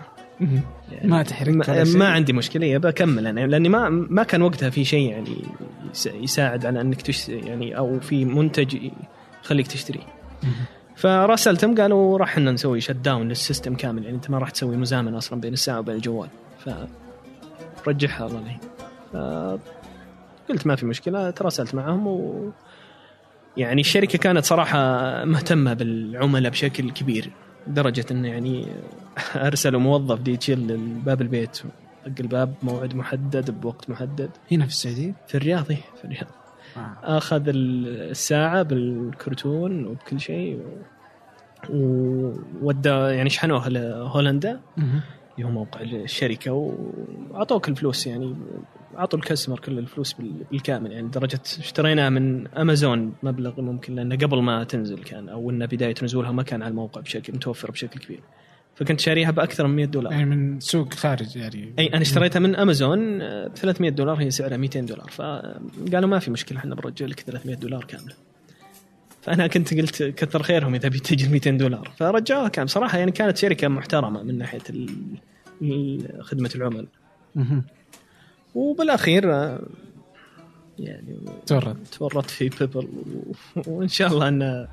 [0.91, 3.39] يعني ما تحرق ما؟ ما عندي مشكلة بكمل أنا.
[3.47, 5.29] لأني ما ما كان وقتها في شيء يعني
[5.91, 8.77] يس- يساعد على إنك تش يعني أو في منتج
[9.43, 10.03] يخليك تشتريه
[10.43, 10.53] مهم.
[10.95, 14.03] فراسلتهم قالوا راح إن نسوي shutdown لل system كامل.
[14.03, 16.29] يعني أنت ما راح تسوي مزامنه أصلا بين الساعة وبين الجوال.
[17.83, 18.57] فرجعها الله
[20.49, 22.51] قلت ما في مشكلة تراسلت معهم و
[23.57, 24.79] يعني الشركة كانت صراحة
[25.25, 27.31] مهتمة بالعملاء بشكل كبير
[27.67, 28.65] لدرجه انه يعني
[29.35, 31.57] ارسلوا موظف دي يشيل باب البيت
[32.05, 36.27] طق الباب موعد محدد بوقت محدد هنا في السعودية؟ في الرياض إيه، في الرياض
[36.77, 37.17] آه.
[37.17, 40.59] أخذ الساعة بالكرتون وبكل شيء
[41.69, 44.59] وودى يعني شحنوها لهولندا
[45.39, 48.35] اللي هو موقع الشركة وأعطوك الفلوس يعني
[48.97, 54.41] أعطوا الكاستمر كل الفلوس بال- بالكامل يعني درجه اشتريناها من أمازون مبلغ ممكن لأنه قبل
[54.41, 58.19] ما تنزل كان أو ان بداية نزولها ما كان على الموقع بشكل متوفر بشكل كبير.
[58.75, 60.11] فكنت شاريها بأكثر من 100 دولار.
[60.13, 61.73] يعني من سوق خارج يعني.
[61.79, 65.09] أي أنا اشتريتها من أمازون ب 300 دولار هي سعرها 200 دولار.
[65.09, 68.13] فقالوا ما في مشكلة إحنا بنرجع لك 300 دولار كاملة.
[69.29, 71.91] فانا كنت قلت كثر خيرهم إذا بتجي 200 دولار.
[71.97, 74.59] فرجعوها كان بصراحة يعني كانت شركة محترمة من ناحية
[76.21, 76.85] خدمة العملاء.
[78.55, 79.61] وبالأخير آه،
[80.79, 81.77] يعني تورط.
[81.99, 82.87] تورطت في بيبل.
[83.67, 84.67] وإن شاء الله أن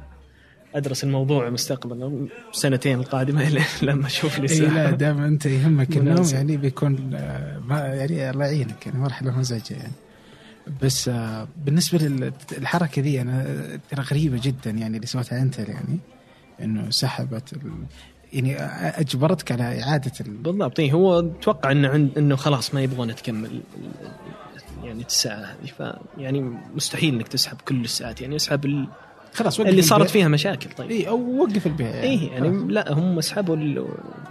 [0.74, 6.26] أدرس الموضوع مستقبلا سنتين القادمة إلى لما أشوف لي إي لا دام أنت يهمك النوم.
[6.32, 10.05] يعني بيكون آه، ما يعني الله يعينك يعني مرحله مزعجة يعني.
[10.82, 11.98] بس آه، بالنسبة
[12.58, 13.44] للحركه ذي أنا
[13.90, 15.98] ترى غريبة جدا يعني اللي سوتها انتل يعني
[16.62, 17.60] إنه سحبت ال...
[18.32, 18.56] يعني
[19.00, 20.30] أجبرتك على إعادة ال...
[20.36, 23.60] بالضبط إيه هو أتوقع إنه عند إنه خلاص ما يبغون تكمل
[24.84, 25.82] يعني الساعة هذه ف
[26.18, 26.40] يعني
[26.74, 28.88] مستحيل إنك تسحب كل الساعات يعني اسحب ال-
[29.34, 30.10] خلاص وقف اللي صارت.
[30.10, 32.62] فيها مشاكل طيب اي أو وقف البيع يعني, إيه يعني خلاص.
[32.70, 33.86] لا هم سحبوا ال-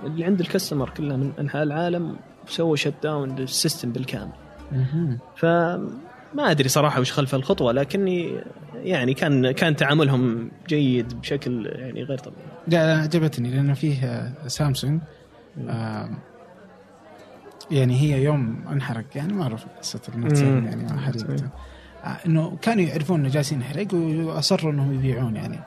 [0.06, 2.16] اللي عند ال customer كلها من أنحاء العالم
[2.48, 4.32] وسووا shutdown لل system بالكامل
[4.72, 5.18] مهم.
[6.36, 8.36] فما أدري صراحة وش خلف الخطوة لكني
[8.76, 12.48] يعني كان كان تعاملهم جيد بشكل يعني غير طبيعي.
[12.68, 15.02] لا عجبتني لأنه فيه آه، سامسونج
[17.72, 20.66] يعني هي يوم انحرق يعني معروف قصة النوت 7 مم.
[20.66, 21.50] يعني ما حرقته.
[22.04, 25.60] آه، إنه كانوا يعرفون إنه جالسين نحرق وأصروا إنهم يبيعون يعني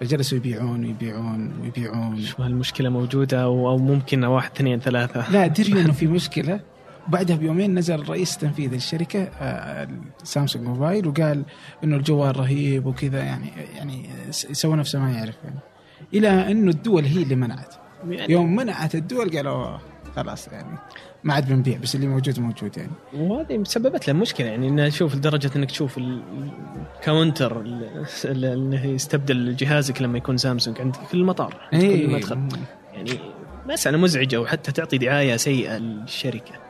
[0.00, 2.20] فجلسوا يبيعون ويبيعون ويبيعون.
[2.20, 6.60] شو هالمشكلة موجودة أو ممكن واحد اثنين ثلاثة؟ لا دريوا إنه في مشكلة؟
[7.08, 9.88] بعدها بيومين نزل رئيس تنفيذي للشركه آه،
[10.22, 11.44] سامسونج موبايل وقال
[11.84, 15.34] إنه الجوال رهيب وكذا يعني يعني سوى نفسه ما يعرف.
[15.44, 15.58] يعني
[16.14, 17.74] إلى إنه الدول هي اللي منعت.
[18.08, 19.78] يوم منعت الدول قالوا
[20.16, 20.78] خلاص يعني
[21.24, 22.92] ما عاد بنبيع بس اللي موجود موجود يعني.
[23.14, 27.60] وهذه سببت له مشكلة يعني إنه شوف لدرجة إنك تشوف الكاونتر
[28.24, 32.06] اللي يستبدل جهازك لما يكون سامسونج عندك في المطار عند كل إيه.
[32.06, 32.48] مدخل.
[32.94, 33.10] يعني
[33.66, 36.65] مساله مزعجة وحتى تعطي دعاية سيئة للشركة.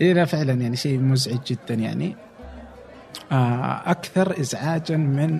[0.00, 2.16] إيه لا فعلا يعني شيء مزعج جدا يعني.
[3.32, 5.38] آه أكثر ازعاجا من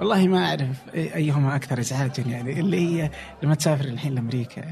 [0.00, 3.10] والله ما أعرف أيهما أكثر ازعاجا يعني اللي هي
[3.42, 4.62] لما تسافر الحين لأمريكا.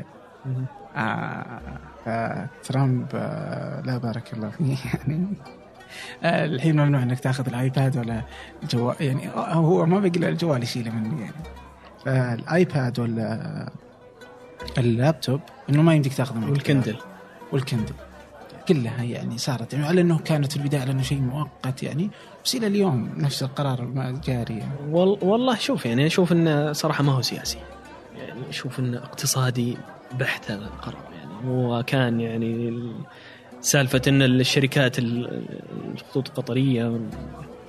[0.97, 1.61] آه
[2.05, 5.27] فترامب آه لا بارك الله فيه يعني.
[6.23, 8.23] آه الحين ممنوع إنك تأخذ الآيباد ولا
[8.63, 11.35] الجوال يعني هو ما بقي الجوال يشيله مني يعني.
[12.05, 13.69] فالآيباد ولا
[14.79, 16.97] اللابتوب إنه ما يمديك تأخذه والكندل.
[17.53, 17.95] والكندل.
[18.69, 22.11] كلها يعني صارت يعني على إنه كانت في البداية على إنه شيء مؤقت يعني
[22.45, 24.59] بس إلى اليوم نفس القرار ما جاري.
[24.59, 24.73] يعني.
[24.91, 27.59] وال والله شوف يعني أشوف إنه صراحة ما هو سياسي.
[28.19, 29.77] يعني أشوف إنه اقتصادي
[30.21, 31.49] بحت هذا القرار يعني.
[31.49, 32.95] هو كان يعني ال-
[33.61, 35.45] سالفة إن الشركات ال-
[35.95, 36.99] الخطوط القطرية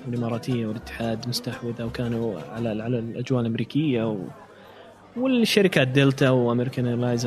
[0.08, 4.18] والإماراتية والاتحاد مستحوذة وكانوا على على الأجواء الأمريكية و
[5.18, 7.26] والشركات دلتا و American Airlines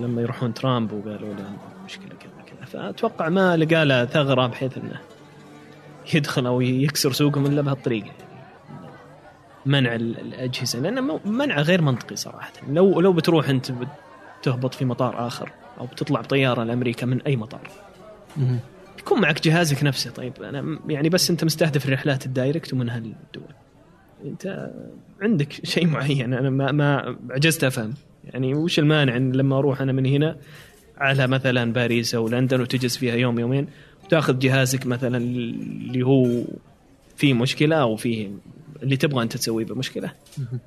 [0.00, 1.44] لما يروحون ترامب وقالوا له
[1.84, 2.37] مشكلة كذا.
[2.72, 5.00] فأتوقع ما لقى له ثغرة بحيث إنه
[6.14, 8.10] يدخل أو يكسر سوقهم الا بهالطريقه
[9.66, 12.52] منع ال- الأجهزة لأن مو- منعه غير منطقي صراحة.
[12.68, 13.72] لو لو بتروح أنت
[14.42, 17.68] تهبط في مطار آخر أو بتطلع بطيارة لأمريكا من أي مطار.
[18.98, 20.10] يكون معك جهازك نفسه.
[20.10, 23.14] طيب أنا يعني بس أنت مستهدف الرحلات ال direct ومن هالدول.
[24.24, 24.70] أنت
[25.22, 27.94] عندك شيء معين أنا ما ما عجزت أفهم.
[28.24, 30.36] يعني وش المانع لما أروح أنا من هنا
[30.98, 33.66] على مثلا باريس أو لندن وتجلس فيها يوم يومين
[34.04, 36.42] وتأخذ جهازك مثلا اللي هو
[37.16, 38.30] فيه مشكلة أو فيه
[38.82, 40.12] اللي تبغى أنت تسويه بمشكلة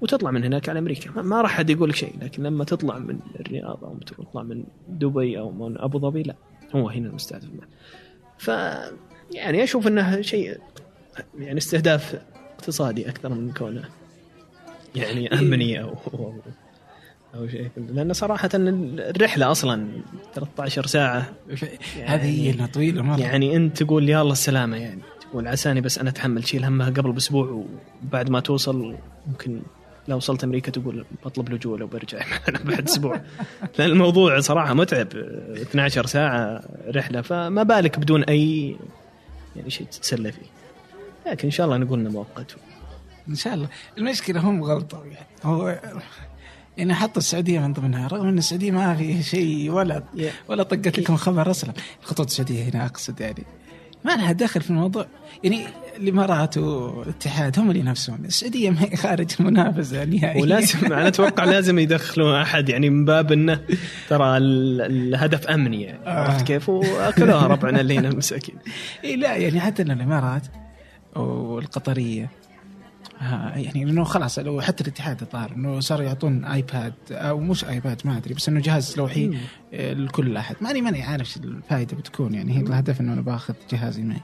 [0.01, 3.19] وتطلع من هناك على أمريكا ما- راح حد يقول لك شيء لكن لما تطلع من
[3.39, 6.35] الرياض أو تطلع من دبي أو من أبو ظبي لا
[6.75, 7.47] هو هنا المستهدف.
[8.37, 8.47] ف
[9.31, 10.57] يعني أشوف إنه شيء
[11.39, 12.21] يعني استهداف
[12.55, 13.83] اقتصادي أكثر من كونه
[14.95, 15.95] يعني أمني أو
[17.35, 19.87] أو, شيء لأن صراحة الرحلة أصلا
[20.33, 21.33] 13 ساعة.
[22.05, 23.19] هذه هي إنها طويلة مرة.
[23.19, 26.47] يعني أنت تقول يا الله السلامة يعني تقول عساني بس أنا أتحمل.
[26.47, 27.65] شيل همها قبل بأسبوع
[28.03, 28.95] وبعد ما توصل
[29.27, 29.61] ممكن
[30.07, 32.19] لو وصلت أمريكا تقول بطلب لجوء لو برجع
[32.65, 33.21] بعد أسبوع.
[33.79, 35.07] لأن الموضوع صراحة متعب.
[35.15, 37.21] 12 ساعة رحلة.
[37.21, 38.75] فما بالك بدون أي
[39.55, 40.45] يعني شيء تتسلى فيه.
[41.27, 42.55] لكن إن شاء الله نقول إنه مؤقت.
[43.29, 43.67] إن شاء الله.
[43.97, 45.05] المشكلة هم غلطوا.
[45.05, 45.79] يعني هو
[46.77, 50.03] يعني حطوا السعودية من ضمنها رغم إن السعودية ما في شيء ولا
[50.47, 51.73] ولا طقت لكم خبر أصلا.
[52.01, 53.43] الخطوط السعودية هنا أقصد يعني.
[54.05, 55.05] ما لها دخل في الموضوع.
[55.43, 55.65] يعني
[55.97, 58.25] الإمارات والاتحاد هم اللي ينافسون.
[58.25, 60.41] السعودية ما هي خارج المنافسة نهائيا.
[60.41, 63.59] ولازم أنا أتوقع لازم يدخلون أحد يعني من باب إنه
[64.09, 66.09] ترى ال- الهدف أمني يعني.
[66.09, 68.55] عرفت كيف؟ وأكلوها ربعنا اللي هنا المساكين
[69.03, 70.43] إيه لا يعني حتى إن الإمارات
[71.15, 72.29] والقطرية
[73.55, 78.17] يعني إنه خلاص لو حتى الاتحاد الظاهر إنه صاروا يعطون آيباد أو مش آيباد ما
[78.17, 79.37] أدري بس إنه جهاز لوحي
[79.73, 80.55] آه، لكل أحد.
[80.61, 84.21] ماني ماني عارف الفائده بتكون يعني هي الهدف إنه أنا باخذ جهازي معي.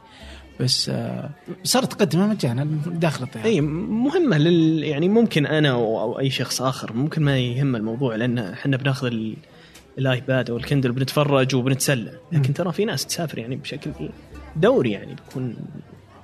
[0.59, 1.29] بس آه،
[1.63, 3.45] صارت تقدمها مجانا داخل الطيارة.
[3.45, 8.37] إي مهمة لل يعني ممكن أنا أو أي شخص آخر ممكن ما يهم الموضوع لأن
[8.37, 9.35] إحنا بناخذ ال-
[9.97, 12.11] ال iPad أو ال Kindle بنتفرج وبنتسلى.
[12.31, 13.91] لكن ترى في ناس تسافر يعني بشكل
[14.55, 15.55] دوري يعني بيكون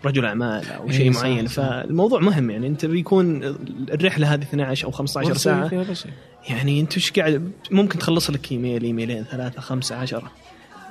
[0.06, 1.48] رجل أعمال أو شيء إيه، معين.
[1.48, 1.54] صح.
[1.54, 2.68] فالموضوع مهم يعني.
[2.68, 3.44] أنت بيكون
[3.92, 5.96] الرحلة هذه 12 أو 15 ساعة.
[6.50, 10.32] يعني أنت وش قاعد ممكن تخلص لك إيميل إيميلين ثلاثة خمسة عشرة.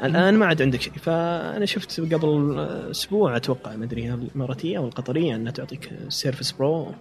[0.04, 0.92] الآن ما عاد عندك شيء.
[0.92, 2.58] فأنا شفت قبل
[2.90, 6.94] أسبوع أتوقع ما أدري الإماراتية أو القطرية أنها تعطيك Surface Pro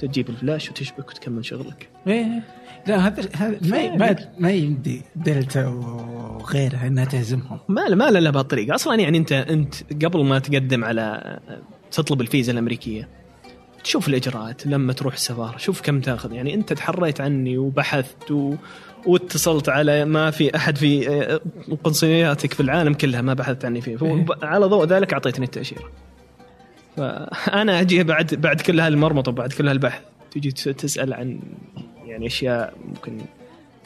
[0.00, 1.88] تجيب الفلاش وتشبك وتكمل شغلك.
[2.06, 2.42] إيه.
[2.86, 7.58] لا هذا هذا ما ما, ما يمدي دلتا وغيرها إنها تهزمهم.
[7.68, 11.38] ما ما لا بهالطريقه أصلا يعني انت أنت قبل ما تقدم على
[11.92, 13.08] تطلب الفيزا الأمريكية
[13.84, 16.32] تشوف الإجراءات لما تروح السفارة شوف كم تأخذ.
[16.32, 18.54] يعني أنت تحريت عني وبحثت و...
[19.06, 21.40] واتصلت على ما في أحد في آه،
[21.84, 23.98] قنصلياتك في العالم كلها ما بحثت عني فيه.
[24.02, 24.26] إيه.
[24.42, 25.90] على ضوء ذلك أعطيتني التاشيره
[26.96, 31.40] فأنا أجي بعد بعد كل هالمرمطه وبعد كل هالبحث تجي تسأل عن
[32.14, 33.18] يعني أشياء ممكن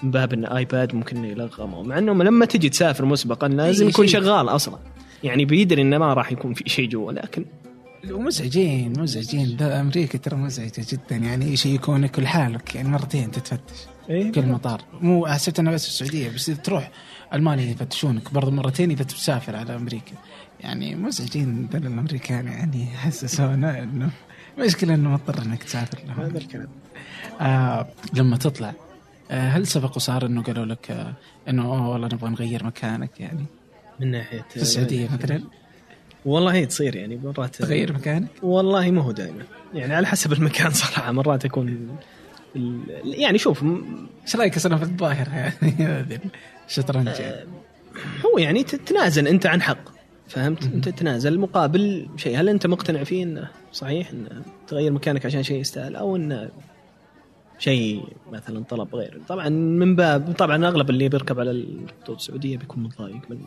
[0.03, 4.07] من باب ان آيباد ممكن يلغم مع إنه لما تجي تسافر مسبقا لازم يكون.
[4.07, 4.79] شغال أصلا.
[5.25, 7.45] يعني بيدري إنه ما راح يكون في شيء جوا لكن
[8.11, 9.57] ومزعجين مزعجين.
[9.57, 11.17] ده أمريكا ترى مزعجة جدا.
[11.17, 13.75] يعني يشيكونك لحالك يعني مرتين تتفتش
[14.11, 16.91] إيه؟ كل مطار مو حسيت انه بس في السعودية بس اذا تروح
[17.35, 18.33] ألمانيا يفتشونك.
[18.33, 20.13] برضه مرتين اذا تسافر على أمريكا.
[20.61, 24.11] يعني مزعجين ذول الأمريكان يعني حسسونا انه
[24.59, 26.21] مشكلة إنه مضطر إنك تسافر لهم.
[26.21, 26.69] هذا الكلام
[27.41, 28.73] آه لما تطلع
[29.31, 31.13] آه، هل سبق وصار إنه قالوا لك آه،
[31.49, 33.47] إنه أوه والله نبغى نغير مكانك يعني
[34.01, 35.43] من ناحية في السعودية مثلا
[36.25, 39.43] والله هي تصير يعني مرات تغير مكانك؟ والله ما هو دائما
[39.75, 41.99] يعني على حسب المكان صراحة مرات أكون
[42.57, 43.65] ال- يعني شوف
[44.25, 46.21] إيش رأيك أصلا في الظاهر يعني
[46.69, 47.47] الشطرنج يعني.
[48.27, 49.79] هو يعني تتنازل أنت عن حق
[50.29, 55.43] فهمت؟ أنت تتنازل مقابل شيء، هل أنت مقتنع فيه إنه صحيح إنه تغير مكانك عشان
[55.43, 56.51] شيء يستاهل أو إنه
[57.59, 58.03] شيء
[58.33, 59.21] مثلا طلب غير.
[59.29, 63.39] طبعا من باب طبعا أغلب اللي بيركب على الخطوط السعودية بيكون متضايق من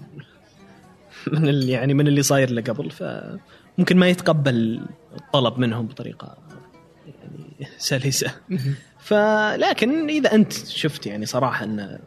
[1.41, 4.81] من اللي يعني من اللي صاير له قبل فممكن ما يتقبل
[5.17, 6.37] الطلب منهم بطريقة
[7.07, 8.31] يعني سلسة.
[8.99, 11.99] فلكن إذا أنت شفت يعني صراحة إن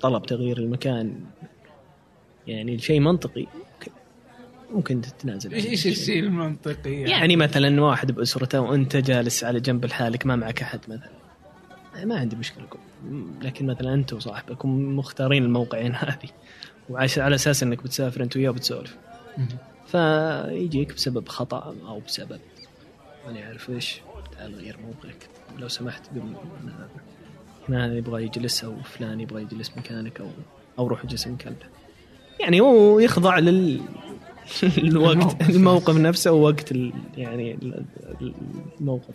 [0.00, 1.20] طلب تغيير المكان
[2.46, 3.46] يعني شيء منطقي
[4.72, 5.54] ممكن- تتنازل.
[5.54, 5.92] إيش عن إيش شيء.
[5.92, 10.80] الشيء المنطقي يعني, يعني مثلا واحد بأسرته وأنت جالس على جنب لحالك ما معك أحد
[10.88, 11.23] مثلا.
[12.04, 12.66] ما عندي مشكلة
[13.42, 16.28] لكن مثلا أنت وصاحبك مختارين الموقعين هذه
[16.90, 18.96] وعايش على أساس إنك بتسافر أنت وياه وبتسولف
[19.38, 19.48] مهم.
[19.86, 22.40] فيجيك بسبب خطأ أو بسبب
[23.26, 24.00] ماني عارف إيش
[24.38, 25.28] تعال غير موقعك
[25.58, 30.28] لو سمحت أنا- هنا يبغى يجلس أو فلان يبغى يجلس مكانك أو
[30.78, 31.56] أو روح اجلس مكانه
[32.40, 33.80] يعني هو يخضع لل
[34.78, 35.96] الوقت الموقف.
[35.96, 36.92] نفسه ووقت ال...
[37.16, 37.84] يعني ال-
[38.80, 39.14] الموقف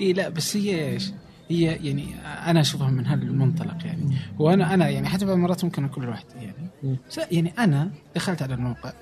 [0.00, 1.10] اي لا بس هي إيش؟
[1.48, 4.16] هي يعني أنا أشوفها من هالمنطلق يعني.
[4.38, 6.98] وأنا أنا يعني حتى بعض المرات ممكن اكون لوحدي يعني.
[7.08, 8.92] بس يعني أنا دخلت على الموقع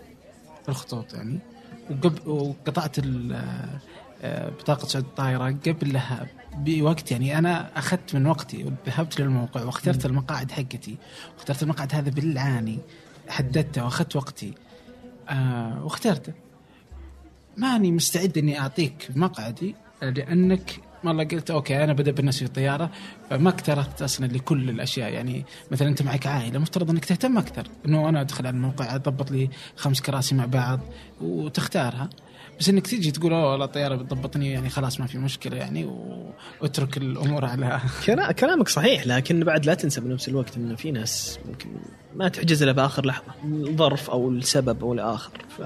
[0.68, 1.38] الخطوط يعني
[2.26, 2.97] وقطعت
[4.22, 6.26] آه، بطاقة سعود الطائرة قبلها
[6.57, 7.38] بوقت يعني.
[7.38, 10.97] أنا أخذت من وقتي وذهبت للموقع واخترت المقاعد حقتي
[11.36, 12.78] واخترت المقعد هذا بالعاني
[13.28, 14.55] حددته وأخذت وقتي
[15.28, 16.32] آه واخترته.
[17.57, 22.90] ماني مستعد إني أعطيك مقعدي لأنك والله قلت أوكي أنا بدأ بالناس في الطيارة
[23.30, 25.12] فما اكترثت أصلا لكل الأشياء.
[25.12, 29.30] يعني مثلا أنت معك عائلة مفترض أنك تهتم أكثر إنه أنا أدخل على الموقع أضبط
[29.30, 30.80] لي خمس كراسي مع بعض
[31.20, 32.11] وتختارها.
[32.61, 35.84] بس إنك تيجي تقول أوه والله الطيارة بتضبطني يعني خلاص ما في مشكلة يعني
[36.61, 41.38] واترك الأمور على كلا- كلامك صحيح لكن بعد لا تنسى بنفس الوقت انه في ناس
[41.49, 41.68] ممكن
[42.16, 45.30] ما تحجز إلا بآخر لحظة الظرف أو السبب أو الآخر.
[45.59, 45.62] ف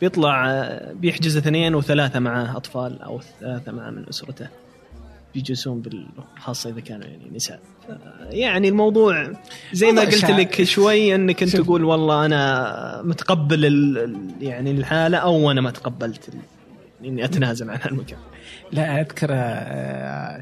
[0.00, 4.48] بيطلع بيحجز اثنين وثلاثة معاه أطفال أو ثلاثة معاه من أسرته.
[5.34, 6.06] بيجلسون بال-
[6.40, 7.60] خاصه إذا كانوا يعني نساء.
[8.30, 9.32] يعني الموضوع
[9.72, 11.56] زي ما قلت لك شوي أنك أنت.
[11.56, 16.38] تقول والله أنا متقبل ال- يعني الحالة أو أنا ما تقبلت ال-
[17.08, 18.18] إني أتنازل عن هالمكان.
[18.72, 20.40] لا أذكر آه،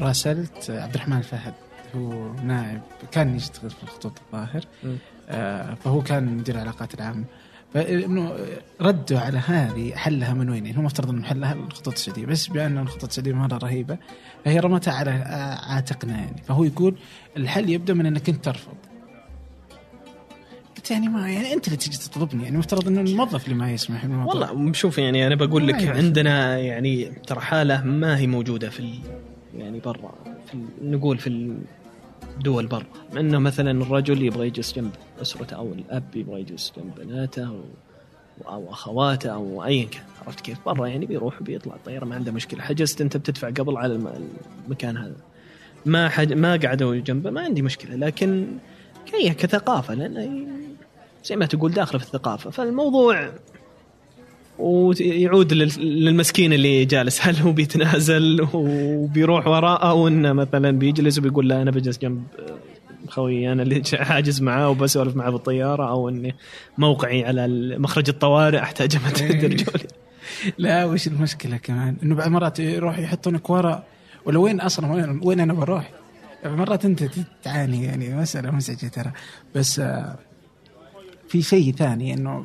[0.00, 1.54] راسلت عبد الرحمن الفهد
[1.96, 2.80] هو نائب
[3.12, 4.62] كان يشتغل في الخطوط الظاهر.
[5.28, 7.24] آه، فهو كان مدير العلاقات العامه
[7.74, 8.32] فإنه
[8.80, 12.78] ردوا على هذه حلها من وين؟ يعني هو مفترض إنه حلها الخطوط السعوديه بس بأن
[12.78, 13.98] الخطوط السعوديه مرة رهيبة
[14.44, 15.10] فهي رمتها على
[15.68, 16.96] عاتقنا يعني فهو يقول
[17.36, 18.74] الحل يبدا من إنك أنت ترفض.
[20.76, 24.06] قلت يعني ما يعني أنت اللي تجي تطلبني يعني مفترض إنه الموظف اللي ما يسمح
[24.06, 25.88] بالموضوع والله شوف يعني أنا بقول لك.
[25.88, 28.98] عندنا يعني ترى حالة ما هي موجودة في
[29.58, 30.14] يعني برا
[30.50, 31.56] في نقول في
[32.36, 32.84] الدول برا.
[33.16, 34.90] انه مثلا الرجل يبغى يجلس جنب
[35.22, 37.60] أسرته أو الأب يبغى يجلس جنب بناته أو
[38.48, 40.02] أو أخواته أو ايا كان.
[40.26, 42.62] عرفت كيف؟ برا يعني بيروح بيطلع الطياره ما عنده مشكلة.
[42.62, 44.28] حجزت أنت بتدفع قبل على الم-
[44.66, 45.16] المكان هذا.
[45.86, 46.32] ما حج...
[46.32, 47.96] ما قعدوا جنبه ما عندي مشكلة.
[47.96, 48.46] لكن
[49.14, 50.46] هي كثقافة لأن
[51.24, 52.50] زي ما تقول داخله في الثقافة.
[52.50, 53.30] فالموضوع
[54.62, 57.18] ويعود لل- للمسكين اللي جالس.
[57.26, 62.22] هل هو بيتنازل وبيروح وراءه؟ وانه مثلا بيجلس وبيقول لا أنا بجلس جنب
[63.08, 66.34] خوي أنا اللي حاجز معاه وبسولف معاه بالطيارة أو إني
[66.78, 67.48] موقعي على
[67.78, 69.86] مخرج الطوارئ احتاج متى ترجعوا لي
[70.58, 73.82] لا وش المشكلة كمان؟ إنه بعض مرات يروح يحطونك ورا
[74.24, 75.90] ولا وين أصلا؟ وين, وين أنا بروح؟
[76.44, 77.04] مرات أنت
[77.42, 79.12] تعاني يعني مسألة مزعجه ترى.
[79.54, 80.18] بس آه،
[81.32, 82.40] في شيء ثاني إنه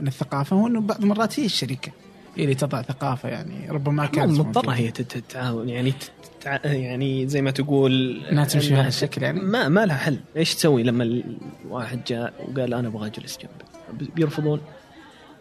[0.00, 1.92] من الثقافة هو إنه بعض المرات هي الشركة
[2.36, 5.92] هي اللي تضع ثقافة يعني ربما كانت مضطرة هي تت- تتعاون يعني
[6.40, 6.58] تتع...
[6.66, 10.18] يعني زي ما تقول انها تمشي بهذا الشكل يعني؟ ما ما لها حل.
[10.36, 11.22] إيش تسوي لما
[11.64, 14.60] الواحد جاء وقال أنا أبغى أجلس جنبك بيرفضون.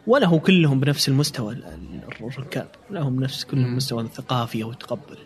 [0.07, 3.75] ولا هو كلهم بنفس المستوى ال- ال- الركاب لا هم نفس كلهم.
[3.75, 5.17] مستوى الثقافي أو التقبل.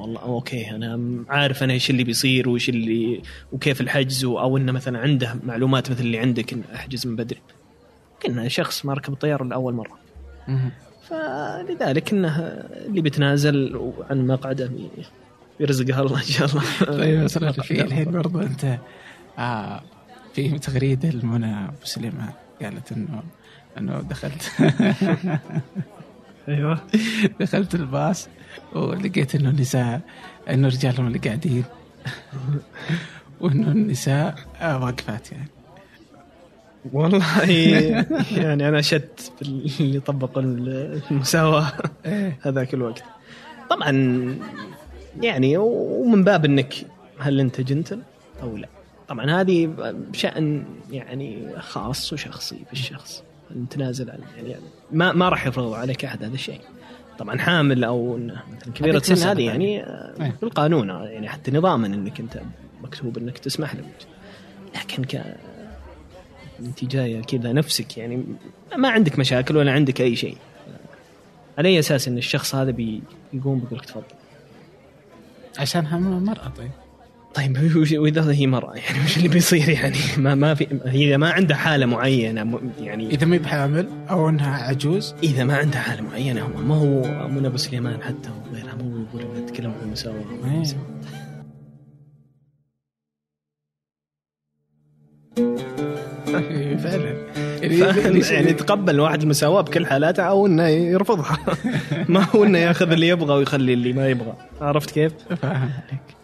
[0.00, 3.22] والله أوكي أنا عارف أنا إيش اللي بيصير وإيش اللي
[3.52, 7.40] وكيف الحجز أو إنه مثلا عنده معلومات مثل اللي عندك إن أحجز من بدري.
[8.22, 9.98] كنا شخص ما ركب الطيارة لأول مرة.
[11.08, 12.38] فلذلك إنه
[12.86, 14.70] اللي بيتنازل عن مقعده
[15.58, 16.62] بيرزقها الله إن شاء الله.
[17.00, 17.26] طيب
[17.62, 18.78] في الحين برضو أنت
[19.38, 19.82] آه
[20.34, 22.32] في تغريدة لمنى أبو سليمان
[22.62, 23.22] قالت إنه
[23.78, 24.52] إنه دخلت.
[26.50, 26.80] أيوه.
[27.40, 28.28] دخلت الباص
[28.72, 30.00] ولقيت إنه النساء
[30.50, 31.64] إنه رجالهم اللي قاعدين.
[33.40, 35.48] وإنه النساء آه، واقفات يعني.
[36.92, 37.50] والله
[38.44, 39.32] يعني أنا شت
[39.80, 41.72] اللي طبقوا المساواة
[42.06, 42.38] إيه.
[42.42, 43.04] هذاك الوقت.
[43.70, 43.90] طبعا
[45.20, 46.74] يعني ومن باب إنك
[47.18, 48.02] هل أنت جنتل
[48.42, 48.68] أو لا.
[49.08, 49.66] طبعا هذه
[50.12, 53.22] بشأن يعني خاص وشخصي بالشخص.
[53.56, 54.56] نتنازل عن يعني
[54.92, 56.60] ما ما راح يفرضوا عليك أحد هذا الشيء.
[57.18, 59.86] طبعا حامل أو مثلا كبيرة سن هذه يعني
[60.20, 60.34] إيه.
[60.42, 62.40] بالقانون يعني حتى نظاما إنك أنت
[62.82, 63.84] مكتوب إنك تسمح له
[64.76, 65.36] لكن ك
[66.60, 68.24] انت جاية كذا نفسك يعني
[68.76, 70.36] ما عندك مشاكل ولا عندك أي شيء.
[71.58, 74.04] على أي أساس إن الشخص هذا بيقوم بيقول لك تفضل؟
[75.58, 76.70] عشانها مرأة طيب.
[77.34, 77.56] طيب
[78.02, 81.86] وإذا هي مرأة يعني وش اللي بيصير؟ يعني ما ما في هي ما عندها حالة
[81.86, 86.60] معينة م- يعني إذا ما بحامل أو إنها عجوز؟ إذا ما عندها حالة معينة هو
[86.62, 90.24] ما هو منى ابو سليمان حتى وغيرها مو يقول إنها تتكلم عن المساواة.
[90.44, 90.62] إيه.
[96.84, 97.14] فعلا.
[98.32, 101.38] يعني يتقبل واحد المساواة بكل حالاتها أو إنه يرفضها.
[102.08, 104.34] ما هو إنه ياخذ اللي يبغى ويخلي اللي ما يبغى.
[104.60, 105.12] عرفت كيف؟
[105.42, 106.19] فاهم عليك.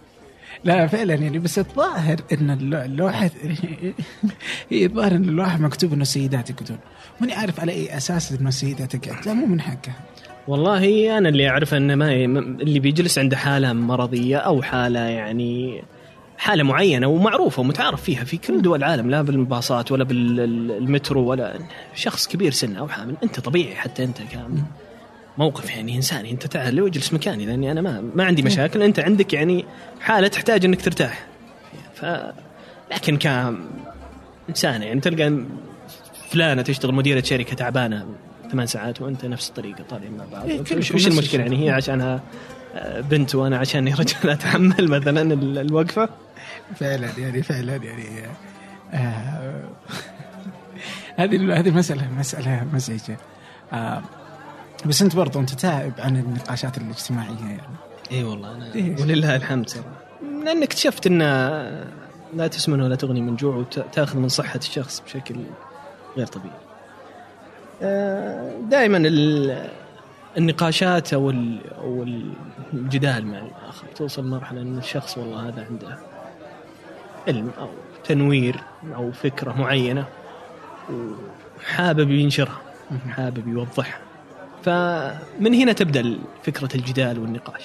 [0.67, 3.31] لا فعلا يعني بس الظاهر إن اللو- اللوحة
[4.71, 6.79] هي الظاهر إن اللوحة مكتوب إنه السيدات يقعدون
[7.21, 9.95] ماني عارف على أي أساس إنه السيدات لا مو من حقها.
[10.49, 15.83] والله أنا اللي اعرفه إنه ما اللي بيجلس عنده حالة مرضية أو حالة يعني
[16.39, 21.59] حالة معينة ومعروفة ومتعارف فيها في كل دول العالم لا بالباصات ولا بالمترو ولا
[21.95, 24.62] شخص كبير سن أو حامل أنت طبيعي حتى أنت كان
[25.39, 28.82] موقف يعني انساني أنت تعال واجلس مكاني؟ لأني أنا ما ما عندي مشاكل.
[28.82, 29.64] أنت عندك يعني
[30.01, 31.26] حالة تحتاج إنك ترتاح.
[31.95, 32.07] ف
[32.93, 35.45] لكن كإنسانة يعني تلقى
[36.30, 38.07] فلانة تشتغل مديرة شركة تعبانة
[38.53, 40.47] ثمان ساعات وأنت نفس الطريقة طالعين مع بعض.
[40.49, 41.41] إيه، وش الشيء.
[41.41, 42.20] يعني؟ هي عشانها
[42.74, 46.09] آه، بنت وأنا عشاني رجل أتحمل مثلا ال- الوقفة؟
[46.80, 48.05] فعلا يعني فعلا يعني
[48.95, 49.62] آه
[51.16, 53.16] هذه هذه مسألة مسألة مزعجة.
[53.72, 54.03] آه
[54.87, 57.77] بس انت برضو انت تائب عن النقاشات الاجتماعية يعني
[58.12, 59.01] إي والله أنا إيه.
[59.01, 59.70] ولله الحمد
[60.45, 61.18] لأن اكتشفت إن
[62.35, 65.37] لا تسمن ولا تغني من جوع وتاخذ من صحة الشخص بشكل
[66.16, 66.66] غير طبيعي.
[68.70, 69.03] دائما
[70.37, 71.31] النقاشات أو
[71.81, 72.03] أو
[72.72, 75.99] الجدال مع الآخر توصل مرحله إن الشخص والله هذا عنده
[77.29, 77.68] علم أو
[78.05, 78.61] تنوير
[78.95, 80.05] أو فكرة معينة
[80.91, 82.61] وحابب ينشرها
[83.09, 84.06] حابب يوضحها
[84.67, 87.62] فمن هنا تبدأ فكرة الجدال والنقاش.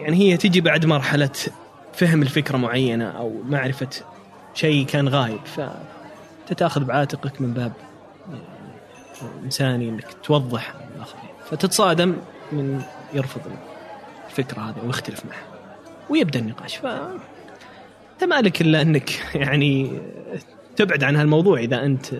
[0.00, 1.30] يعني هي تجي بعد مرحلة
[1.92, 3.88] فهم الفكرة معينة أو معرفة
[4.54, 5.40] شيء كان غايب
[6.46, 7.72] فتتأخذ بعاتقك من باب
[9.44, 11.30] إنساني إنك توضح الآخرين.
[11.50, 12.16] فتتصادم
[12.52, 12.82] من
[13.14, 13.40] يرفض
[14.26, 15.58] الفكرة هذه ويختلف معها.
[16.10, 16.76] ويبدأ النقاش.
[16.76, 16.86] ف
[18.22, 20.00] مالك إلا أنك يعني
[20.76, 22.12] تبعد عن هالموضوع إذا أنت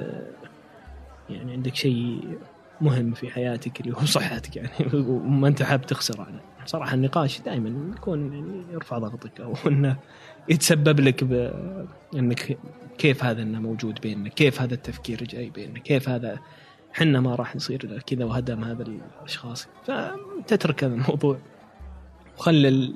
[1.30, 2.38] يعني عندك شيء
[2.80, 4.70] مهم في حياتك اللي هو صحتك يعني.
[5.08, 6.40] وما انت حاب تخسر عنه.
[6.66, 9.96] صراحة النقاش دائما يكون يعني يرفع ضغطك أو إنه
[10.48, 12.58] يتسبب لك بانك
[12.98, 16.38] كيف هذا إنه موجود بيننا كيف هذا التفكير جاي بيننا كيف هذا
[16.92, 19.68] حنا ما راح نصير كذا وهدم هذا الأشخاص.
[19.84, 21.38] فتترك هذا الموضوع.
[22.38, 22.94] وخلي.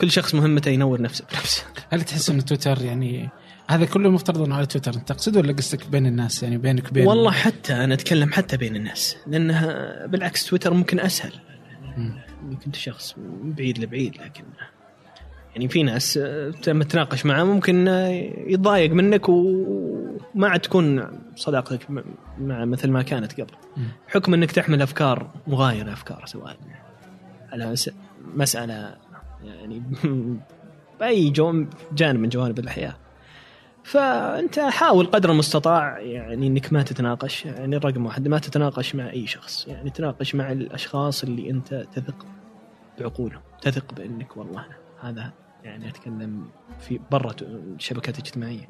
[0.00, 1.64] كل شخص مهمته ينور نفسه بنفسه.
[1.90, 3.30] هل تحس إن تويتر يعني
[3.70, 4.94] هذا كله مفترض إنه على تويتر.
[4.94, 8.76] أنت تقصد ولا قصدك بين الناس؟ يعني بينك وبين والله حتى أنا أتكلم حتى بين
[8.76, 9.16] الناس.
[9.26, 11.32] لأنها بالعكس تويتر ممكن أسهل.
[11.96, 12.18] مم.
[12.42, 14.44] انك أنت شخص بعيد لبعيد لكن
[15.52, 16.16] يعني في ناس
[16.68, 17.88] لما تتناقش معه ممكن
[18.46, 21.90] يتضايق منك وما عاد تكون صداقتك
[22.38, 23.54] مع مثل ما كانت قبل.
[24.08, 26.56] حكم إنك تحمل أفكار مغايره أفكار سواء.
[27.52, 27.74] على
[28.34, 28.96] مسألة
[29.44, 29.82] يعني
[31.00, 31.30] بأي
[31.92, 32.96] جانب من جوانب الحياة
[33.90, 39.26] فأنت حاول قدر المستطاع يعني إنك ما تتناقش يعني رقم واحد ما تتناقش مع أي
[39.26, 42.26] شخص يعني تناقش مع الأشخاص اللي أنت تثق
[42.98, 44.66] بعقولهم تثق بإنك والله
[45.00, 45.32] هذا
[45.64, 48.66] يعني أتكلم في برا الشبكات الاجتماعيه.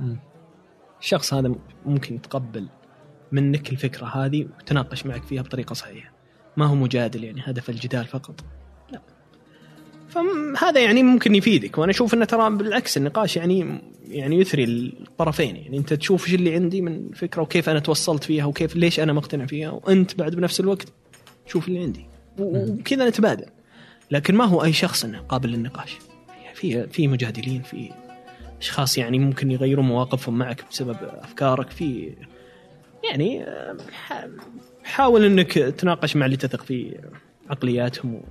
[1.01, 1.55] الشخص هذا
[1.87, 2.68] ممكن يتقبل
[3.33, 6.12] منك الفكرة هذه ويتناقش معك فيها بطريقة صحيحة
[6.57, 8.45] ما هو مجادل يعني هدف الجدال فقط
[10.11, 11.78] فهذا يعني ممكن يفيدك.
[11.78, 15.56] وأنا أشوف إنه ترى بالعكس النقاش يعني يعني يثري الطرفين.
[15.56, 19.12] يعني أنت تشوف إيش اللي عندي من فكرة وكيف أنا توصلت فيها وكيف ليش أنا
[19.12, 20.92] مقتنع فيها وأنت بعد بنفس الوقت
[21.46, 22.06] شوف اللي عندي.
[22.38, 23.46] وكذا نتبادل.
[24.11, 25.98] لكن ما هو أي شخص إنه قابل للنقاش.
[26.54, 27.90] في في مجادلين في
[28.61, 31.70] أشخاص يعني ممكن يغيرون مواقفهم معك بسبب أفكارك.
[31.70, 32.12] في
[33.11, 33.76] يعني آه،
[34.84, 36.98] حاول إنك تناقش مع اللي تثق في
[37.50, 38.22] عقلياتهم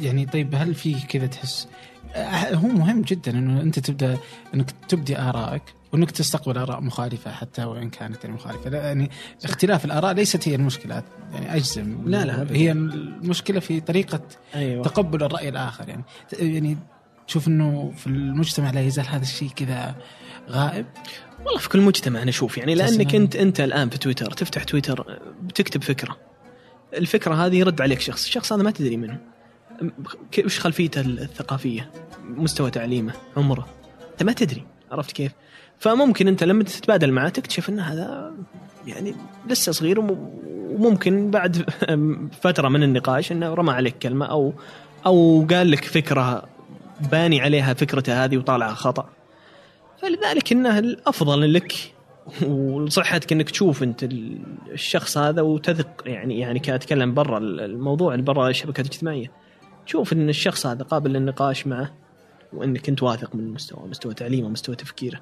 [0.00, 1.68] يعني طيب هل في كذا تحس؟
[2.14, 4.18] آه، هو مهم جدا إنه أنت تبدأ
[4.54, 8.70] إنك تبدي آرائك وإنك تستقبل آراء مخالفة حتى وإن كانت يعني مخالفة.
[8.70, 9.10] لا يعني
[9.44, 11.02] اختلاف الآراء ليست هي المشكلة
[11.32, 12.02] يعني أجزم.
[12.06, 12.46] لا، لا،.
[12.50, 14.20] هي المشكلة في طريقة
[14.54, 14.84] أيوه.
[14.84, 16.78] تقبل الرأي الآخر يعني يعني
[17.26, 19.94] تشوف إنه في المجتمع لا يزال هذا الشيء كذا
[20.50, 20.86] غائب؟
[21.44, 25.20] والله في كل مجتمع أنا أشوف يعني لأنك انت أنت الآن في تويتر تفتح تويتر
[25.42, 26.16] بتكتب فكرة.
[26.94, 29.31] الفكرة هذه يرد عليك شخص الشخص هذا ما تدري منه.
[30.44, 31.90] وش خلفيته الثقافية؟
[32.24, 33.66] مستوى تعليمه عمره.
[34.12, 35.32] أنت ما تدري عرفت كيف؟
[35.78, 38.32] فممكن أنت لما تتبادل معه تكتشف إن هذا
[38.86, 39.14] يعني
[39.48, 40.30] لسه صغير وم-
[40.70, 41.70] وممكن بعد
[42.42, 44.52] فترة من النقاش إنه رمى عليك كلمة أو
[45.06, 46.44] أو قال لك فكرة
[47.12, 49.08] باني عليها فكرته هذه وطالعة خطأ.
[50.02, 51.72] فلذلك إنه الأفضل لك
[52.46, 54.38] ولصحتك إنك تشوف أنت ال-
[54.72, 59.30] الشخص هذا وتثق يعني يعني كأتكلم برا الموضوع برا الشبكات الاجتماعية.
[59.86, 61.92] تشوف إن الشخص هذا قابل للنقاش معه
[62.52, 65.20] وإنك أنت واثق من مستوى مستوى تعليمه مستوى تفكيره.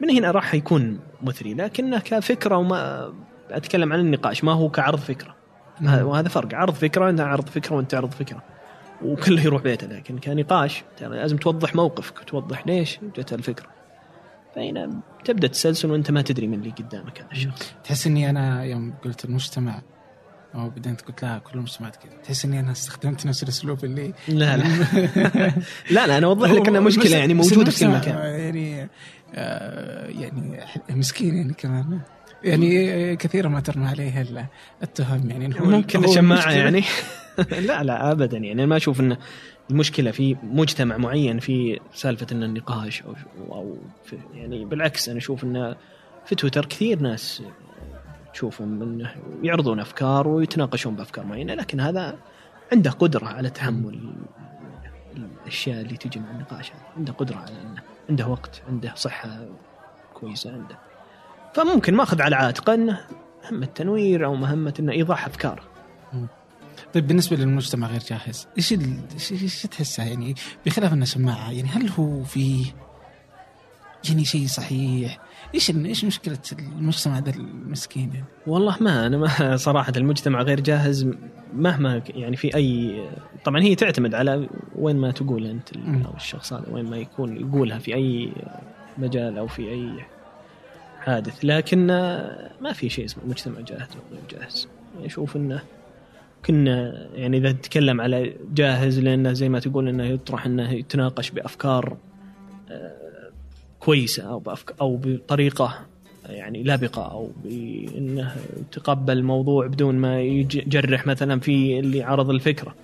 [0.00, 3.12] من هنا راح يكون مثري لكنه كفكرة وما
[3.50, 5.34] أتكلم عن النقاش ما هو كعرض فكرة.
[5.80, 8.42] هذا- وهذا فرق عرض فكرة انت عرض فكرة وأنت تعرض فكرة.
[9.04, 13.66] وكله يروح بيته لكن كنقاش ترى لازم توضح موقفك وتوضح ليش جت الفكرة
[14.56, 17.74] فهنا تبدأ تسلسل وأنت ما تدري من اللي قدامك هذا الشخص.
[17.84, 19.80] تحس إني أنا يوم قلت المجتمع
[20.58, 22.12] أو بعدين قلت لا كل المجتمعات كذا.
[22.24, 24.64] تحس إني أنا استخدمت نفس الأسلوب اللي لا لا.
[25.90, 28.14] لا لا أنا اوضح لك إنها مشكلة يعني موجودة في كل مكان.
[28.16, 28.88] يعني
[29.34, 32.00] آه يعني مسكين يعني كمان.
[32.44, 34.46] يعني كثيرا ما ترمى عليه ال-
[34.82, 35.60] التهم يعني.
[35.60, 36.52] هو- ممكن المشكلة.
[36.52, 36.84] يعني.
[37.66, 38.52] لا لا ابدا يعني.
[38.52, 39.16] أنا ما أشوف إن
[39.70, 43.14] المشكلة في مجتمع معين في سالفة إن النقاش أو
[43.52, 43.76] أو
[44.34, 45.76] يعني بالعكس أنا أشوف انه
[46.26, 47.42] في تويتر كثير ناس
[48.38, 52.18] تشوفهم انه يعرضون أفكار ويتناقشون بأفكار معينة لكن هذا
[52.72, 54.14] عنده قدرة على تحمل
[55.16, 56.82] الأشياء اللي تجي مع النقاش هذا.
[56.96, 59.46] عنده قدرة على إنه عنده وقت عنده صحة
[60.14, 60.78] كويسة عنده.
[61.54, 63.00] فممكن ماخذ على عاتقه إنه
[63.44, 65.62] مهمه تنوير أو مهمه إنه ايضاح أفكاره.
[66.94, 68.72] طيب بالنسبة للمجتمع غير جاهز إيش
[69.32, 70.34] إيش تحسه؟ يعني
[70.66, 72.64] بخلاف إنه سماعه يعني هل هو في
[74.08, 75.18] يعني شيء صحيح.
[75.54, 81.10] إيش إيش مشكلة المجتمع ذا المسكين يعني؟ والله ما أنا ما صراحة المجتمع غير جاهز
[81.54, 83.02] مهما يعني في أي
[83.44, 85.76] طبعا هي تعتمد على وين ما تقول أنت.
[86.06, 88.32] أو الشخص هذا وين ما يكون يقولها في أي
[88.98, 90.04] مجال أو في أي
[91.00, 91.44] حادث.
[91.44, 91.86] لكن
[92.60, 94.68] ما في شيء اسمه مجتمع جاهز أو غير جاهز.
[94.94, 95.62] يعني أشوف إنه
[96.46, 101.96] كنا يعني إذا تتكلم على جاهز لأنه زي ما تقول إنه يطرح إنه يتناقش بأفكار
[102.70, 102.97] آه،
[103.80, 105.86] كويسة أو بأفك أو بطريقة
[106.26, 112.74] يعني لبقه أو بإنه يتقبل الموضوع بدون ما يج- يجرح مثلا في اللي عرض الفكرة.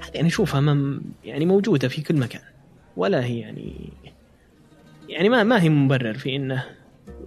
[0.00, 0.76] هذه أنا أشوفها
[1.24, 2.42] يعني موجودة في كل مكان
[2.96, 3.72] ولا هي يعني
[5.08, 6.64] يعني ما ما هي مبرر في إنه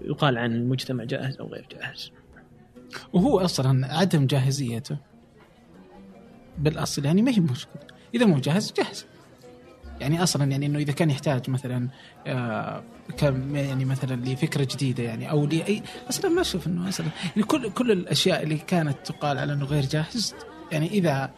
[0.04, 2.12] يقال عن المجتمع جاهز أو غير جاهز.
[3.14, 4.98] وهو أصلا عدم جاهزيته
[6.58, 7.82] بالأصل يعني ما هي مشكلة
[8.16, 9.06] إذا مو جاهز جاهز
[10.02, 11.88] يعني أصلا يعني إنه إذا كان يحتاج مثلا
[12.28, 12.84] آه
[13.18, 17.70] كم يعني مثلا لفكرة جديدة يعني أو لاي أصلا ما أشوف إنه أصلا يعني كل
[17.72, 20.36] كل الأشياء اللي كانت تقال على إنه غير جاهز
[20.72, 21.30] يعني إذا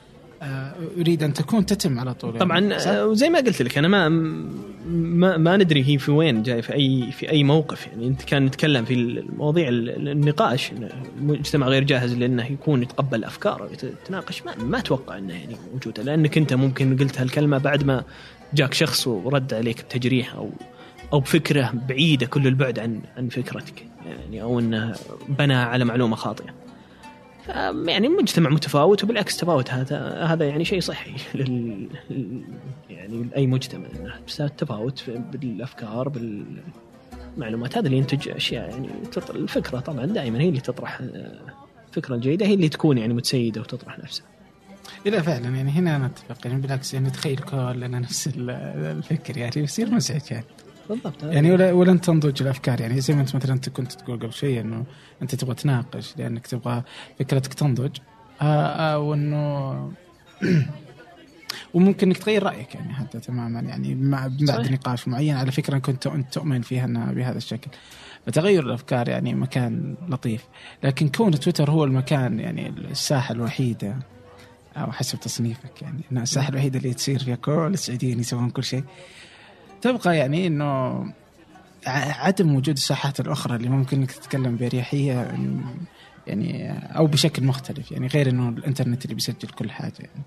[0.42, 3.78] آه أريد أن تكون تتم على طول طبعا يعني صح؟ آه، وزي ما قلت لك
[3.78, 4.10] أنا ما
[4.90, 8.46] ما, ما ندري هي في وين جاي في أي في أي موقف يعني أنت كان
[8.46, 10.90] نتكلم في المواضيع ال- النقاش إن
[11.20, 16.38] المجتمع غير جاهز لأنه يكون يتقبل أفكار ويتناقش ما, ما أتوقع انها يعني موجودة لأنك
[16.38, 18.04] أنت ممكن قلت هالكلمة بعد ما
[18.54, 20.50] جاك شخص ورد عليك بتجريح أو
[21.14, 24.96] أو بفكرة بعيدة كل البعد عن عن فكرتك يعني أو إنه
[25.30, 26.54] بنى على معلومة خاطئة.
[27.88, 31.88] يعني المجتمع متفاوت وبالعكس تفاوت هذا هذا يعني شيء صحي لل
[32.90, 33.88] يعني لأي مجتمع
[34.28, 38.90] بس التفاوت بالأفكار بالمعلومات هذا اللي ينتج أشياء يعني
[39.30, 41.40] الفكرة طبعا دائما هي اللي تطرح آه،
[41.90, 44.26] الفكرة الجيده هي اللي تكون يعني متسيدة وتطرح نفسها.
[45.06, 48.50] لا فعلا يعني هنا نتفق يعني بالعكس يعني تخيل كلنا نفس ال-
[48.98, 50.46] الفكر يعني يصير مزعج يعني.
[50.90, 51.24] بالضبط.
[51.24, 54.62] يعني ولا ولن تنضج الأفكار يعني زي ما أنت مثلا أنت كنت تقول قبل شوي
[54.62, 54.86] إنه
[55.22, 56.84] أنت تبغى تناقش لأنك تبغى
[57.20, 57.98] فكرتك تنضج
[58.42, 59.92] آه آه وإنه
[61.74, 64.72] وممكن إنك تغير رأيك يعني حتى تماما يعني مع بعد.
[64.72, 67.72] نقاش معين على فكرة كنت أنت تؤمن فيها إنها بهذا الشكل.
[68.26, 70.44] فتغير الأفكار يعني مكان لطيف.
[70.84, 73.96] لكن كون تويتر هو المكان يعني الساحة الوحيدة.
[74.78, 76.02] أو حسب تصنيفك يعني.
[76.12, 78.84] انها الساحه الوحيده اللي تصير فيها كل السعوديين يسوون كل شيء.
[79.82, 81.04] تبقى يعني إنه
[81.88, 85.38] عدم وجود الساحات الأخرى اللي ممكن إنك تتكلم بأريحية
[86.28, 90.24] يعني أو بشكل مختلف يعني غير إنه الإنترنت اللي بيسجل كل حاجة يعني.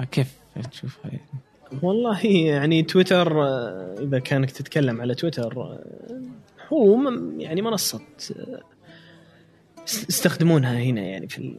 [0.00, 0.34] آه كيف
[0.70, 1.40] تشوفها يعني؟
[1.82, 5.84] والله يعني تويتر آه، إذا كانك تتكلم على تويتر آه،
[6.72, 8.00] هو يعني منصة
[8.36, 8.62] آه،
[10.08, 11.56] يستخدمونها هنا يعني في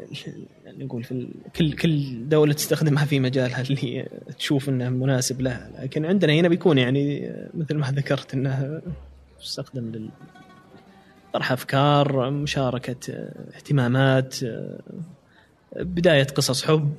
[0.65, 4.07] يعني نقول في كل كل دولة تستخدمها في مجالها اللي
[4.38, 5.71] تشوف إنه مناسب لها.
[5.79, 8.82] لكن عندنا هنا بيكون يعني مثل ما ذكرت إنه
[9.39, 10.09] تستخدم لل
[11.34, 13.13] طرح أفكار مشاركة
[13.55, 14.36] اهتمامات
[15.75, 16.93] بداية قصص حب.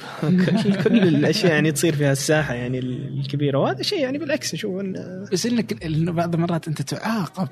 [0.85, 3.59] كل, الأشياء يعني تصير في هالساحه يعني الكبيرة.
[3.59, 7.49] وهذا شيء يعني بالعكس أشوف إنه بس إنك إنه بعض المرات أنت تعاقب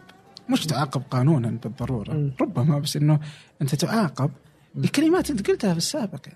[0.51, 2.12] مش تعاقب قانونا بالضرورة.
[2.12, 2.32] مم.
[2.40, 3.20] ربما بس إنه
[3.62, 4.30] أنت تعاقب
[4.74, 6.26] لكلمات أنت قلتها في السابق.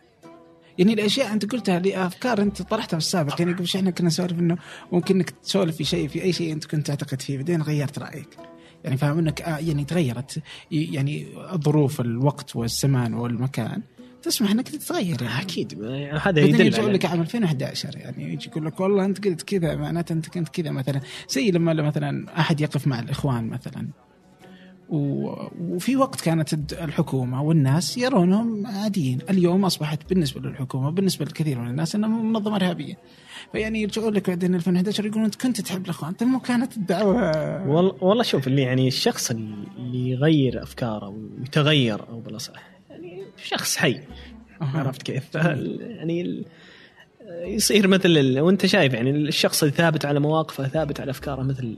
[0.78, 3.40] يعني الأشياء أنت قلتها لأفكار أنت طرحتها في السابق.
[3.40, 4.56] يعني قبل إحنا كنا نسولف إنه
[4.92, 8.28] ممكن إنك تسولف في شيء في أي شيء أنت كنت تعتقد فيه بعدين غيرت رأيك.
[8.84, 13.82] يعني فاهم إنك آه يعني تغيرت يعني ظروف الوقت والزمان والمكان.
[14.25, 15.85] تسمح إنك تتغير يعني أكيد
[16.22, 20.12] هذا يدل على لك عام 2011 يعني يجي يقول لك والله أنت قلت كذا معناته
[20.12, 21.01] أنت كنت كذا مثلا.
[21.29, 23.89] زي لما مثلا أحد يقف مع الإخوان مثلا.
[24.89, 31.95] وفي وقت كانت الحكومة والناس يرونهم عاديين، اليوم أصبحت بالنسبة للحكومة وبالنسبة لكثير من الناس
[31.95, 32.99] انها منظمة إرهابية.
[33.53, 37.68] فيعني يرجعون لك بعدين 2011 يقولون أنت كنت تحب الإخوان، طيب مو كانت الدعوة.
[37.68, 42.74] والله والله شوف اللي يعني الشخص اللي يغير أفكاره ويتغير أو بالأصح يعني
[43.49, 44.01] شخص حي.
[44.61, 46.45] عرفت كيف؟ يعني ال-
[47.45, 51.76] يصير مثل ال- وانت شايف يعني الشخص اللي ثابت على مواقفه ثابت على أفكاره مثل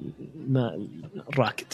[0.49, 0.87] ما
[1.33, 1.67] الراكد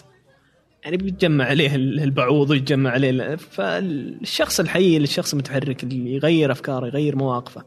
[0.85, 6.87] يعني بيتجمع عليه ال- البعوض ويتجمع عليه ال- فالشخص الحي الشخص المتحرك اللي يغير أفكاره
[6.87, 7.65] يغير مواقفه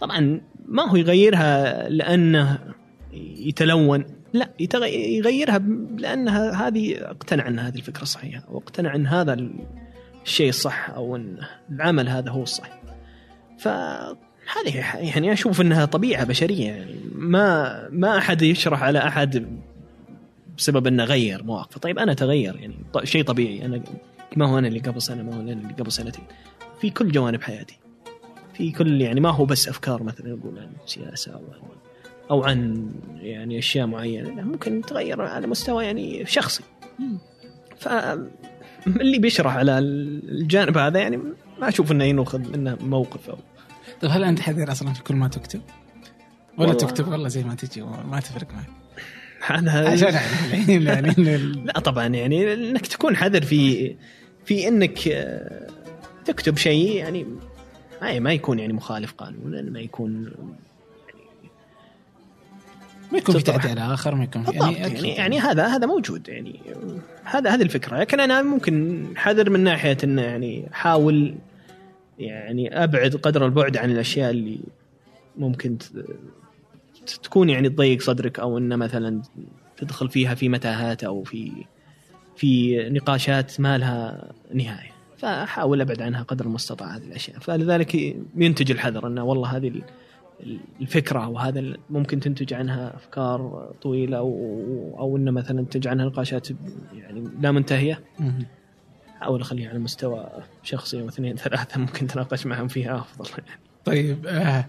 [0.00, 2.58] طبعا ما هو يغيرها لأنه
[3.36, 4.50] يتلون لا
[4.88, 5.58] يغيرها
[5.98, 9.48] لأنها هذه اقتنع أن هذه الفكرة صحيحة واقتنع أن هذا
[10.24, 11.38] الشيء الصح أو إن
[11.70, 12.80] العمل هذا هو الصح.
[13.58, 14.16] فهذه
[14.94, 16.94] يعني أشوف إنها طبيعة بشرية يعني.
[17.14, 19.60] ما ما أحد يشرح على أحد
[20.56, 21.80] بسبب إنه غير مواقفه.
[21.80, 22.74] طيب أنا تغير يعني.
[23.04, 23.64] شيء طبيعي.
[23.64, 23.82] أنا
[24.36, 26.24] ما هو أنا اللي قبل سنة ما هو أنا اللي قبل سنتين.
[26.80, 27.78] في كل جوانب حياتي.
[28.54, 31.68] في كل يعني ما هو بس أفكار مثلا نقول عن سياسة أو عن
[32.30, 32.90] أو عن
[33.20, 34.42] يعني أشياء معينة.
[34.42, 36.62] ممكن تغير على مستوى يعني شخصي.
[37.78, 37.88] ف
[38.96, 41.16] اللي بيشرح على الجانب هذا يعني
[41.60, 43.38] ما أشوف إنه ينوخذ منه موقف أو
[44.00, 45.60] طيب هل أنت حذر أصلا في كل ما تكتب؟
[46.58, 48.66] ولا والله- تكتب والله زي ما تجي ما تفرق معك
[49.58, 50.14] أنا عشان
[50.68, 51.14] يعني
[51.66, 53.94] لا طبعا يعني إنك تكون حذر في
[54.44, 55.66] في إنك آه،
[56.24, 57.26] تكتب شيء يعني
[58.02, 60.32] ما ما يكون يعني مخالف قانونا ما يكون
[63.12, 63.42] ما يكون في.
[63.42, 66.60] تعدي على آخر ما يكون في يعني يعني, يعني هذا هذا موجود يعني
[67.24, 67.98] هذا هذه الفكرة.
[67.98, 71.34] لكن أنا ممكن حذر من ناحية إنه يعني أحاول
[72.18, 74.60] يعني أبعد قدر البعد عن الأشياء اللي
[75.36, 75.78] ممكن
[77.22, 79.22] تكون يعني تضيق صدرك أو إنه مثلا
[79.76, 81.52] تدخل فيها في متاهات أو في
[82.36, 84.92] في نقاشات ما لها نهاية.
[85.18, 87.38] فأحاول أبعد عنها قدر المستطاع هذه الأشياء.
[87.38, 89.72] فلذلك ينتج الحذر إنه والله هذه
[90.80, 96.48] الفكرة وهذا ممكن تنتج عنها أفكار طويلة أو أو إنه مثلا تنتج عنها نقاشات
[96.94, 98.00] يعني لا منتهية.
[99.22, 100.30] احاول أخليها على مستوى
[100.62, 103.42] شخصي واثنين ثلاثة ممكن تناقش معهم فيها أفضل.
[103.84, 104.64] طيب آه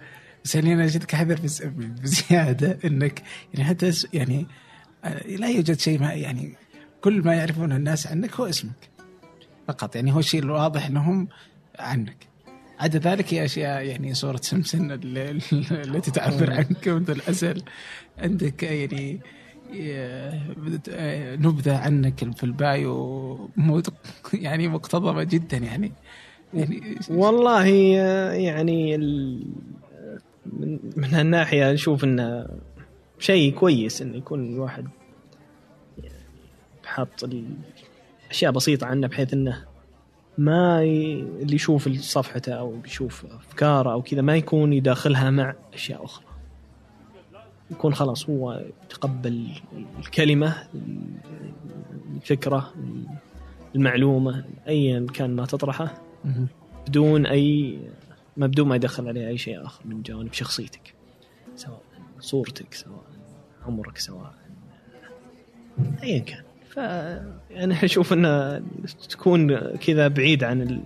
[0.46, 1.64] بس يعني أنا جدك حذر بز-
[2.02, 4.46] بزيادة إنك يعني حتى يعني
[5.04, 6.56] آه لا يوجد شيء ما يعني
[7.02, 8.90] كل ما يعرفونه الناس عنك هو اسمك
[9.68, 9.96] فقط.
[9.96, 11.28] يعني هو الشيء الواضح إنهم
[11.80, 12.29] عنك.
[12.80, 14.92] عدا ذلك هي أشياء يعني صورة سمسم
[15.72, 17.62] التي تعبر عنك منذ الأزل.
[18.18, 19.20] عندك يعني
[20.90, 23.50] آه، نبذة عنك في البايو
[24.34, 25.92] يعني مقتضبة جدا يعني.
[26.54, 28.98] يعني والله آه، يعني
[30.46, 32.48] من من هالناحية أشوف إنه
[33.20, 34.88] شيء كويس انه يكون الواحد
[35.98, 36.14] يعني
[36.86, 37.30] حاط
[38.32, 39.66] أشياء بسيطة عنه بحيث إنه
[40.40, 41.20] ما ي...
[41.20, 46.26] اللي يشوف صفحته أو بيشوف أفكاره أو كذا ما يكون يداخلها مع أشياء أخرى.
[47.72, 49.48] يكون خلاص هو يتقبل
[50.00, 50.56] الكلمة
[52.16, 52.74] الفكرة
[53.76, 56.02] المعلومة ايا كان ما تطرحه.
[56.88, 57.80] بدون أي
[58.38, 60.94] ما بدون ما يدخل عليه أي شيء آخر من جوانب شخصيتك
[61.56, 61.82] سواء
[62.20, 63.04] صورتك سواء
[63.66, 64.34] عمرك سواء
[66.04, 66.44] ايا كان.
[66.70, 66.78] ف
[67.52, 68.62] يعني أشوف انه
[69.10, 70.82] تكون كذا بعيد عن ال...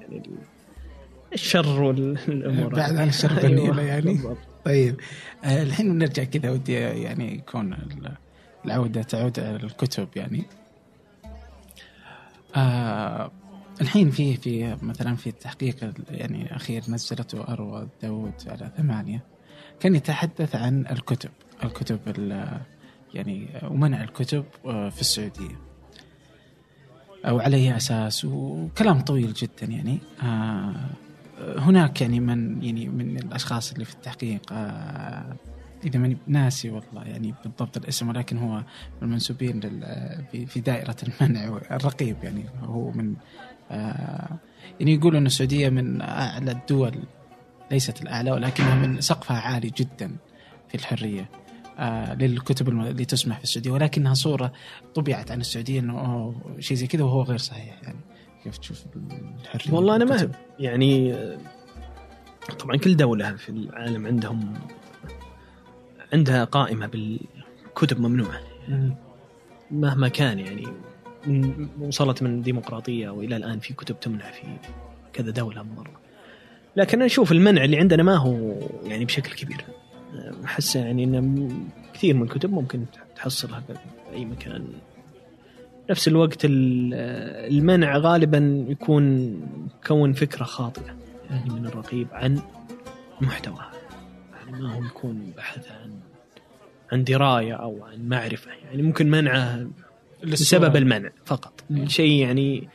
[0.00, 0.36] يعني ال-
[1.32, 4.12] الشر والامور بعد عن الشر أيوة، والنيلة يعني.
[4.14, 4.36] بالضبط.
[4.64, 5.00] طيب.
[5.44, 8.12] آه، الحين بنرجع كذا ودي يعني يكون ال-
[8.64, 10.44] العودة تعود على الكتب يعني.
[12.56, 13.30] آه
[13.80, 19.20] الحين في في مثلا في التحقيق ال- يعني الاخير نزلته اروى داود على ثمانية.
[19.80, 21.30] كان يتحدث عن الكتب
[21.64, 22.60] الكتب ال-
[23.16, 25.58] يعني ومنع الكتب آه، في السعودية.
[27.24, 29.98] أو على اي أساس وكلام طويل جدا يعني.
[30.22, 30.74] آه،
[31.58, 35.36] هناك يعني من يعني من الأشخاص اللي في التحقيق آه،
[35.84, 38.62] إذا ماني ناسي والله يعني بالضبط الاسم ولكن هو من
[39.02, 39.60] المنسوبين
[40.46, 43.14] في- دائرة المنع الرقيب يعني هو من
[44.80, 46.94] يعني يقولوا إن السعودية من أعلى الدول
[47.70, 50.16] ليست الأعلى ولكنها من سقفها عالي جدا
[50.68, 51.20] في الحرية.
[51.20, 51.45] آه
[52.18, 54.52] للكتب الم- اللي تسمح في السعودية ولكنها صورة
[54.94, 57.98] طبعت عن السعودية إنه شيء زي كذا وهو غير صحيح يعني
[58.44, 58.84] كيف تشوف
[59.42, 61.38] الحرية والله أنا ما؟ يعني آه،
[62.58, 64.54] طبعا كل دولة في العالم عندهم
[66.12, 68.94] عندها قائمة بالكتب ممنوعة مم.
[69.70, 70.66] مهما كان يعني
[71.80, 74.42] وصلت من ديمقراطية وإلى الآن في كتب تمنع في
[75.12, 76.00] كذا دولة مرة
[76.76, 78.54] لكن أنا أشوف المنع اللي عندنا ما هو
[78.84, 79.64] يعني بشكل كبير
[80.44, 82.84] أحس يعني إن م- كثير من الكتب ممكن
[83.16, 83.74] تحصلها في
[84.12, 84.66] أي مكان.
[85.90, 86.94] نفس الوقت ال-
[87.58, 89.36] المنع غالبا يكون
[89.86, 90.96] كون فكرة خاطئة
[91.30, 92.40] يعني من الرقيب عن
[93.20, 93.70] محتواها.
[94.46, 95.90] يعني ما هو يكون بحث عن
[96.92, 98.50] عن دراية أو عن معرفة.
[98.50, 99.66] يعني ممكن منعه
[100.24, 101.64] بسبب المنع فقط.
[101.86, 102.68] شيء يعني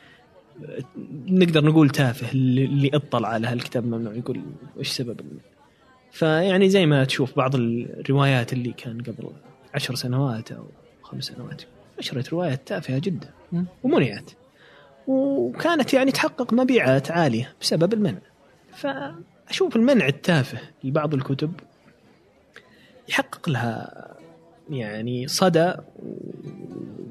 [1.26, 4.40] نقدر نقول تافه اللي اللي اطلع على هالكتاب ممنوع يقول
[4.78, 5.42] إيش سبب المنع؟
[6.12, 9.30] فيعني زي ما تشوف بعض الروايات اللي كان قبل
[9.74, 10.64] عشر سنوات أو
[11.02, 11.62] خمس سنوات
[11.98, 13.30] نشرت روايات تافهة جدا.
[13.82, 14.30] ومنعت
[15.06, 18.20] وكانت يعني تحقق مبيعات عالية بسبب المنع
[18.72, 21.52] فأشوف المنع التافه لبعض الكتب
[23.08, 24.06] يحقق لها
[24.70, 25.72] يعني صدى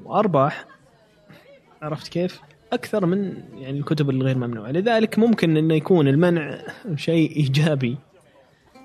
[0.06, 0.66] وأرباح
[1.82, 2.42] عرفت كيف؟
[2.74, 6.62] أكثر من يعني الكتب الغير ممنوعة، لذلك ممكن إنه يكون المنع
[6.96, 7.98] شيء إيجابي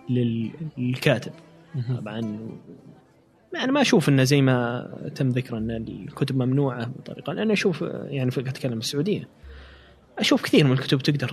[0.09, 1.33] للكاتب.
[1.97, 2.21] طبعا
[3.55, 8.29] يعني ما أشوف إنه زي ما تم ذكر إن الكتب ممنوعة بطريقة لأن أشوف يعني
[8.29, 9.29] أتكلم السعودية
[10.19, 11.29] أشوف كثير من الكتب تقدر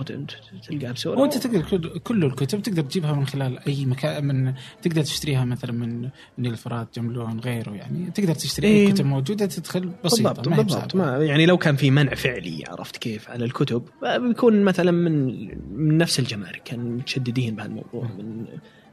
[0.68, 1.62] تلقاها بسهولة وأنت تقدر
[1.98, 6.08] كل, الكتب تقدر تجيبها من خلال أي مكان من تقدر تشتريها مثلا من
[6.38, 8.86] نيل الفرات جملون غيره يعني تقدر تشتري إيه.
[8.86, 10.96] اي كتب موجودة تدخل بسيطة بالضبط ما بالضبط.
[10.96, 15.98] ما يعني لو كان في منع فعلي عرفت كيف على الكتب بيكون مثلا من من
[15.98, 18.46] نفس الجمارك كانوا متشددين بهالموضوع من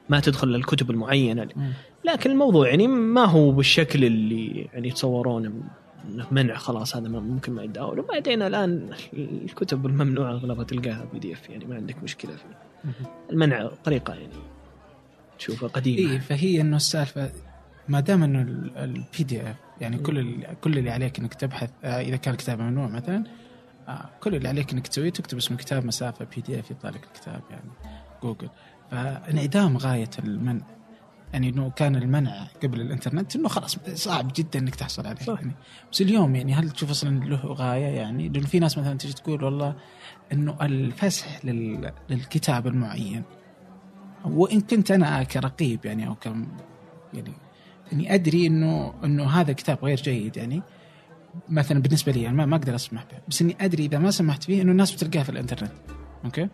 [0.09, 1.47] ما تدخل الكتب المعينة.
[2.05, 5.51] لكن الموضوع يعني ما هو بالشكل اللي يعني يتصورونه
[6.31, 7.99] منع خلاص هذا ممكن ما يتداول.
[7.99, 12.91] وبعدين الآن الكتب الممنوعة أغلبها تلقاها PDF يعني ما عندك مشكلة فيه.
[13.31, 14.33] المنع طريقة يعني
[15.39, 16.11] تشوفها قديمة.
[16.11, 17.31] اي فهي إنه السالفة
[17.87, 18.41] ما دام إنه
[18.83, 23.23] ال PDF يعني كل كل اللي عليك إنك تبحث آه، إذا كان الكتاب ممنوع مثلا
[23.87, 27.69] آه، كل اللي عليك إنك تسويه تكتب اسم الكتاب مسافة PDF يطلع لك الكتاب يعني
[28.23, 28.49] جوجل
[28.91, 30.65] فانعدام غاية المنع.
[31.33, 35.39] يعني إنه كان المنع قبل الإنترنت إنه خلاص صعب جدا إنك تحصل عليه صح.
[35.39, 35.51] يعني.
[35.91, 39.43] بس اليوم يعني هل تشوف أصلا له غاية يعني؟ لأنه في ناس مثلا تجي تقول
[39.43, 39.75] والله
[40.33, 41.91] إنه الفسح لل...
[42.09, 43.23] للكتاب المعين.
[44.25, 46.47] وإن كنت أنا كرقيب يعني أو كم
[47.13, 47.31] يعني
[47.93, 50.61] اني أدري إنه إنه هذا كتاب غير جيد يعني.
[51.49, 53.17] مثلا بالنسبة لي أنا ما- ما أقدر أسمح به.
[53.27, 55.71] بس إني أدري إذا ما سمحت فيه إنه الناس بتلقاه في الإنترنت.
[56.25, 56.47] أوكي؟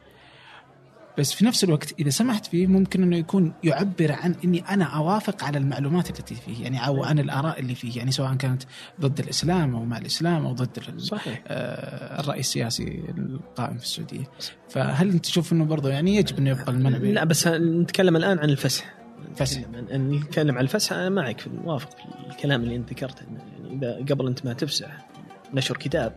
[1.18, 5.44] بس في نفس الوقت إذا سمحت فيه ممكن إنه يكون يعبر عن إني أنا أوافق
[5.44, 8.64] على المعلومات التي فيه يعني أو عن الآراء اللي فيه يعني سواء كانت
[9.02, 11.44] ضد الإسلام أو مع الإسلام أو ضد صحيح.
[11.48, 14.24] آه، الرأي السياسي القائم في السعودية.
[14.70, 18.50] فهل أنت تشوف إنه برضه يعني يجب إنه يبقى المنع لا بس نتكلم الآن عن
[18.50, 18.94] الفسح.
[19.36, 19.62] فسح.
[19.92, 24.28] نتكلم عن- الفسح أنا معك في موافق في الكلام اللي أنت ذكرته يعني إذا قبل
[24.28, 25.08] أنت ما تفسح
[25.54, 26.14] نشر كتاب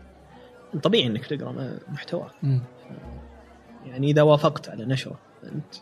[0.83, 2.31] طبيعي إنك تقرأ محتواه.
[3.87, 5.75] يعني إذا وافقت على نشره أنت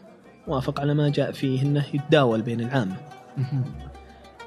[0.49, 2.97] موافق على ما جاء فيه إنه يتداول بين العامة
[3.37, 3.65] مهم.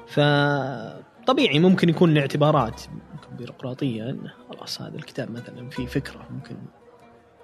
[0.06, 2.82] فطبيعي ممكن يكون لاعتبارات
[3.12, 6.54] ممكن بيروقراطيه انه خلاص هذا الكتاب مثلا في فكرة ممكن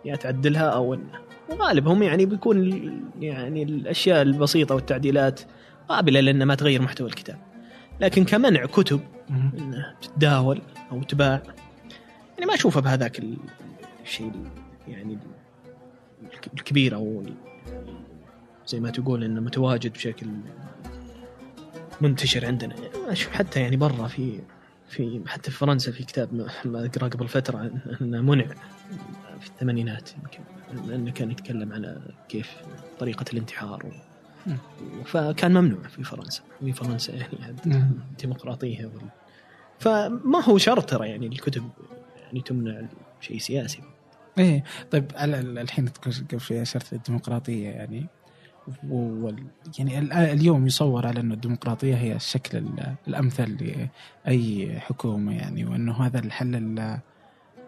[0.04, 2.68] يا تعدلها أو إنه وغالبهم يعني بيكون
[3.20, 5.40] يعني الأشياء البسيطة والتعديلات
[5.88, 7.38] قابلة لأن ما تغير محتوى الكتاب
[8.00, 9.00] لكن كمنع كتب.
[9.30, 10.60] انها تتداول
[10.92, 11.42] أو تباع
[12.34, 13.36] يعني ما اشوفها بهذاك ال-
[14.04, 14.50] الشيء ال-
[14.92, 15.18] يعني
[16.46, 17.22] الكبير أو
[18.66, 20.26] زي ما تقول إنه متواجد بشكل
[22.00, 22.74] منتشر عندنا.
[23.08, 24.40] أشوف حتى يعني برا في
[24.88, 27.70] في حتى في فرنسا في كتاب ما- ما أقرأ قبل فترة
[28.00, 28.44] إنه منع
[29.40, 30.40] في الثمانينات يمكن
[30.88, 32.56] لأنه كان يتكلم على كيف
[32.98, 33.90] طريقة الانتحار و...
[35.04, 36.42] فكان ممنوع في فرنسا.
[36.60, 37.54] في فرنسا يعني.
[38.10, 39.02] الديمقراطية وال...
[39.78, 41.68] فما هو شرط ترى يعني الكتب
[42.22, 42.82] يعني تمنع
[43.20, 43.80] شيء سياسي.
[44.38, 44.64] إيه.
[44.90, 45.12] طيب
[45.58, 48.06] الحين قبل شوي اشرت الديمقراطية يعني.
[49.78, 53.56] يعني ال- اليوم يصور على إنه الديمقراطية هي الشكل ال- الأمثل
[54.26, 56.98] لأي حكومة يعني وإنه هذا الحل ال-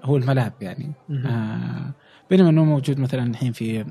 [0.05, 0.93] هو الملاذ يعني.
[1.27, 1.93] آه
[2.31, 3.85] بينما إنه موجود مثلا الحين في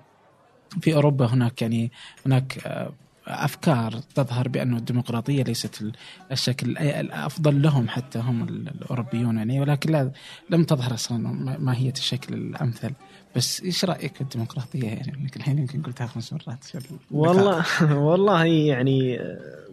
[0.81, 1.91] في أوروبا هناك يعني
[2.25, 2.91] هناك آه،
[3.29, 5.91] أفكار تظهر بأنه الديمقراطية ليست ال-
[6.31, 10.11] الشكل الافضل لهم حتى هم ال- الأوروبيون يعني ولكن لا
[10.49, 12.91] لم تظهر أصلا ما- ماهيه الشكل الأمثل.
[13.35, 16.65] بس إيش رأيك في الديمقراطية يعني؟ انك الحين يمكن قلتها خمس مرات.
[17.11, 17.65] والله
[18.07, 19.19] والله يعني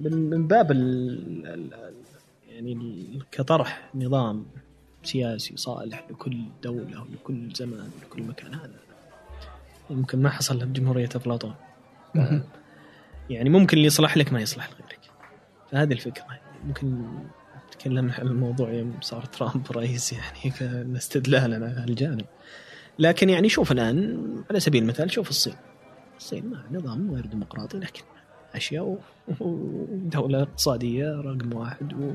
[0.00, 0.70] من من باب
[2.48, 4.44] يعني كطرح نظام
[5.04, 8.80] سياسي صالح لكل دولة ولكل زمان ولكل مكان هذا
[9.90, 11.54] يمكن ما حصل بجمهورية أفلاطون.
[12.14, 12.42] مهم.
[13.30, 14.98] يعني ممكن اللي يصلح لك ما يصلح لغيرك.
[15.72, 16.24] فهذه الفكرة.
[16.64, 17.02] ممكن
[17.68, 22.24] نتكلم عن الموضوع يوم صار ترامب رئيس يعني كان استدلالا على هالجانب.
[22.98, 25.54] لكن يعني شوف الآن على سبيل المثال شوف الصين.
[26.18, 28.02] الصين نظام غير ديمقراطي لكن
[28.54, 28.98] أشياء و-
[29.40, 32.12] ودولة اقتصادية رقم واحد و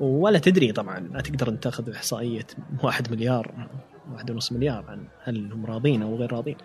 [0.00, 0.98] ولا تدري طبعا.
[1.00, 2.46] ما تقدر أن تأخذ إحصائية
[2.82, 3.68] واحد مليار
[4.12, 6.56] واحد ونص مليار عن هل هم راضين أو غير راضين.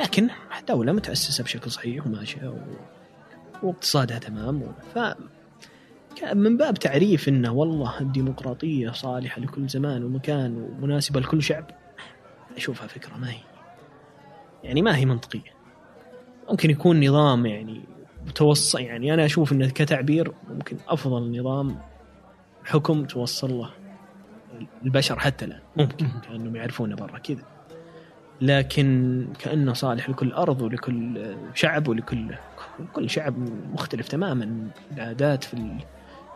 [0.00, 0.28] لكن
[0.68, 2.54] دولة متأسسة بشكل صحيح وماشية.
[3.62, 4.62] واقتصادها تمام.
[4.94, 4.98] ف
[6.34, 11.64] من باب تعريف إنه والله الديمقراطية صالحة لكل زمان ومكان ومناسبة لكل شعب
[12.56, 13.38] أشوفها فكرة ما هي.
[14.64, 15.56] يعني ما هي منطقية.
[16.50, 17.82] ممكن يكون نظام يعني
[18.26, 21.78] متوسط يعني أنا أشوف إنه كتعبير ممكن أفضل نظام
[22.64, 23.70] حكم توصل له
[24.84, 25.60] البشر حتى الآن.
[25.76, 27.42] ممكن كأنهم يعرفونه برا كذا.
[28.40, 32.34] لكن كأنه صالح لكل أرض ولكل شعب ولكل
[32.92, 33.34] كل شعب
[33.72, 34.68] مختلف تماما.
[34.92, 35.78] العادات في ال...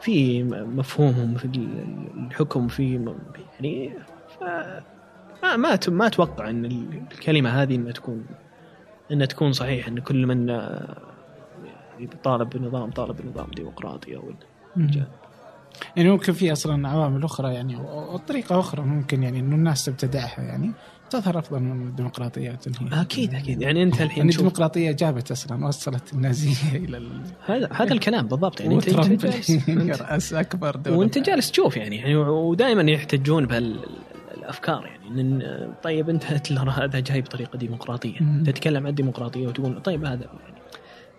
[0.01, 1.45] في مفهومهم في
[2.17, 3.15] الحكم في
[3.61, 3.93] يعني
[4.41, 4.43] ف...
[5.43, 6.65] ما ما ما أتوقع إن
[7.13, 8.27] الكلمة هذه إنها تكون
[9.13, 14.33] إنها تكون صحيحة إن كل من يعني طالب بنظام طالب بنظام ديمقراطي أو.
[15.97, 20.43] يعني ممكن في أصلا عوامل أخرى يعني أو طريقة أخرى ممكن يعني إنه الناس تبتدعها
[20.43, 20.73] يعني.
[21.11, 23.63] تظهر أفضل من الديمقراطية وتنهي أكيد أكيد.
[23.63, 27.23] يعني أنت الحين يعني الديمقراطية جابت أصلا وصلت النازية إلى ال...
[27.47, 28.61] هذا هذا الكلام بالضبط.
[28.61, 29.51] يعني انت جالس.
[30.03, 30.97] رأس أكبر دولة.
[30.97, 35.43] وأنت جالس تشوف يعني, يعني ودائما يحتجون بهالافكار يعني إن
[35.83, 38.19] طيب أنت هتلر هذا جاي بطريقة ديمقراطية.
[38.47, 40.61] تتكلم عن الديمقراطية وتقول طيب هذا يعني.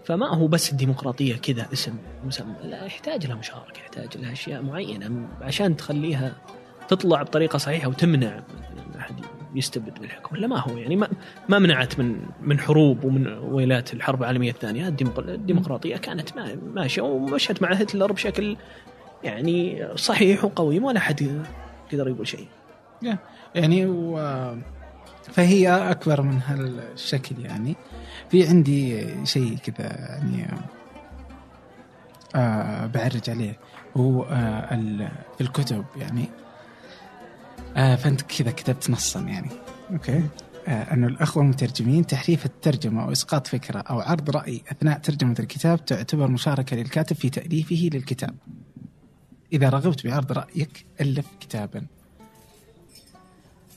[0.05, 1.93] فما هو بس الديمقراطية كذا اسم
[2.25, 6.35] مسمى لا يحتاج لها مشاركة يحتاج لها أشياء معينة عشان تخليها
[6.87, 8.43] تطلع بطريقة صحيحة وتمنع
[8.75, 9.15] من أحد
[9.55, 10.35] يستبد بالحكم.
[10.35, 11.07] ولا ما هو يعني ما
[11.49, 14.87] ما منعت من من حروب ومن ويلات الحرب العالمية الثانية.
[14.87, 18.57] الديمق- الديمقراطية كانت ما- ماشية ومشت مع هتلر بشكل
[19.23, 21.21] يعني صحيح وقويم ولا حد
[21.91, 22.47] يقدر يقول شيء.
[23.55, 24.15] يعني و...
[25.31, 27.75] فهي أكبر من هالشكل يعني.
[28.29, 30.47] في عندي شيء كذا يعني
[32.35, 33.59] آه بعرج عليه.
[33.97, 34.75] هو آه.
[35.37, 36.29] في الكتب يعني.
[37.77, 39.49] آه فأنت كذا كتبت نصا يعني.
[39.91, 40.23] أوكي.
[40.67, 45.85] آه انه الأخوة المترجمين تحريف الترجمة أو اسقاط فكرة أو عرض رأي أثناء ترجمة الكتاب
[45.85, 48.35] تعتبر مشاركة للكاتب في تأليفه للكتاب.
[49.53, 51.85] إذا رغبت بعرض رأيك ألف كتابا.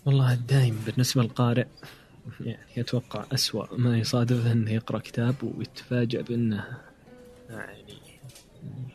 [0.05, 1.67] والله الدايم بالنسبة للقارئ
[2.41, 6.65] يعني أتوقع أسوأ ما يصادفه إنه يقرأ كتاب ويتفاجأ بأنه
[7.51, 7.95] يعني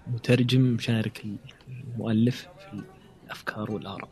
[0.07, 1.25] مترجم مشارك
[1.67, 2.83] المؤلف في
[3.25, 4.09] الأفكار والآراء.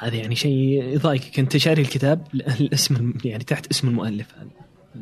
[0.00, 1.38] هذا يعني شيء يضايقك.
[1.38, 4.48] انت شاري الكتاب الاسم يعني تحت اسم المؤلف هذا.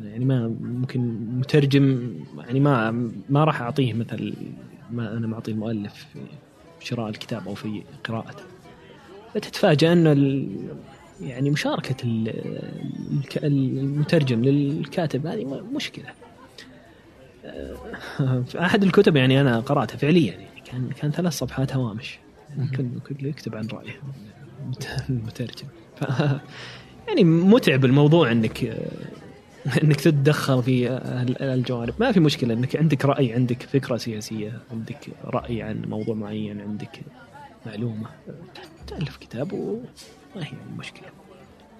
[0.09, 0.99] يعني ما ممكن
[1.39, 2.91] مترجم يعني ما
[3.29, 4.33] ما راح أعطيه مثل
[4.91, 6.05] ما أنا معطي المؤلف
[6.79, 8.43] في شراء الكتاب أو في قراءته.
[9.33, 10.47] فتتفاجأ إنه
[11.21, 11.95] يعني مشاركة
[13.43, 16.05] المترجم للكاتب هذه مشكلة.
[17.45, 22.19] آه، في أحد الكتب يعني أنا قرأتها فعليا يعني كان كان ثلاث صفحات هوامش.
[22.77, 24.01] كل كل يكتب عن رأيه.
[25.09, 26.03] المترجم ف
[27.07, 28.77] يعني متعب الموضوع انك
[29.83, 31.93] انك تتدخل في ال- الجوانب.
[31.99, 36.99] ما في مشكلة انك عندك رأي عندك فكرة سياسية عندك رأي عن موضوع معين عندك
[37.65, 38.07] معلومة.
[38.87, 39.83] تألف كتاب وما
[40.35, 41.07] هي المشكلة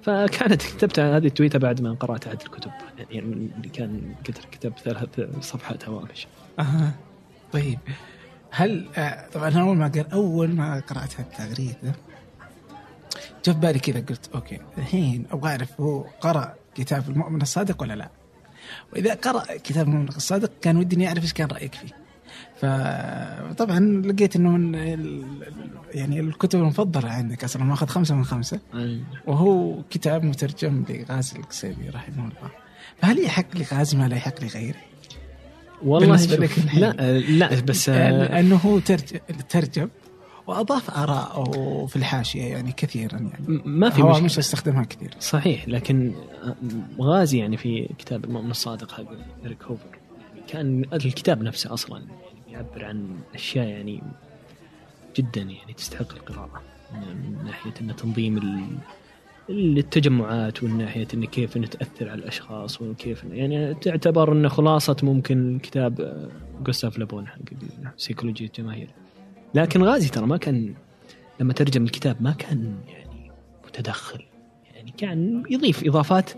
[0.03, 2.72] فكانت كتبت هذه التويتة بعد ما قرأت عدد الكتب.
[3.11, 6.27] يعني كان كتب كتبت ثلاث صفحات هوامش
[6.60, 6.91] أها.
[7.51, 7.80] طيب.
[8.51, 11.95] هل آه طبعا أول ما أول ما قرات التغريده
[13.46, 17.94] جاء في بالي كذا قلت أوكي الحين أبغى أعرف هو قرأ كتاب المؤمن الصادق ولا
[17.94, 18.10] لا؟
[18.94, 22.00] وإذا قرأ كتاب المؤمن الصادق كان ودي إني أعرف إيش كان رأيك فيه.
[22.56, 24.76] فطبعا لقيت إنه من
[25.94, 28.60] يعني الكتب المفضلة عندك أصلا ماخذ خمسة من خمسة
[29.28, 32.52] وهو كتاب مترجم لغازي القصيبي رحمه الله
[33.02, 34.78] فهل يحق لغازي ما لا يحق لغيره؟
[35.84, 36.76] والله بالنسبة شوف، لك.
[36.76, 38.80] لا لا بس لأنه هو
[39.50, 39.90] ترجم
[40.49, 43.61] وأضاف آراءه في الحاشية يعني كثيرا يعني.
[43.65, 44.26] ما في مشكلة.
[44.26, 45.13] مش استخدمها كثير.
[45.19, 46.13] صحيح لكن
[46.99, 49.03] غازي يعني في كتاب المؤمن الصادق حق
[49.45, 49.85] إريك هوفر
[50.35, 52.07] يعني كان الكتاب نفسه يعني
[52.51, 54.01] يعبر عن أشياء يعني
[55.17, 56.61] جدا يعني تستحق القراءة
[56.93, 58.77] من ناحية أن تنظيم ال-
[59.77, 65.59] التجمعات ومن ناحية أن كيف أن تأثر على الأشخاص وكيف يعني تعتبر أنه خلاصة ممكن
[65.63, 66.27] كتاب
[66.63, 67.39] جوستاف لابون حق
[67.97, 68.89] سيكولوجية الجماهير
[69.53, 70.73] لكن غازي ترى ما كان
[71.39, 73.31] لما ترجم الكتاب ما كان يعني
[73.67, 74.23] متدخل.
[74.76, 76.30] يعني كان يضيف إضافات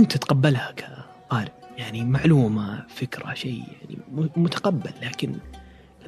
[0.00, 3.98] أنت تتقبلها كقارئ يعني معلومة فكرة شيء يعني
[4.36, 4.90] متقبل.
[5.02, 5.32] لكن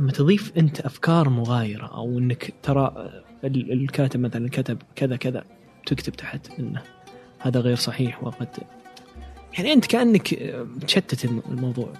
[0.00, 3.10] لما تضيف أنت أفكار مغايرة أو أنك ترى
[3.44, 5.44] ال- الكاتب مثلا كتب كذا كذا
[5.86, 6.82] تكتب تحت إنه
[7.38, 8.48] هذا غير صحيح وقد
[9.58, 10.34] يعني أنت كأنك
[10.86, 11.92] تشتت الم- الموضوع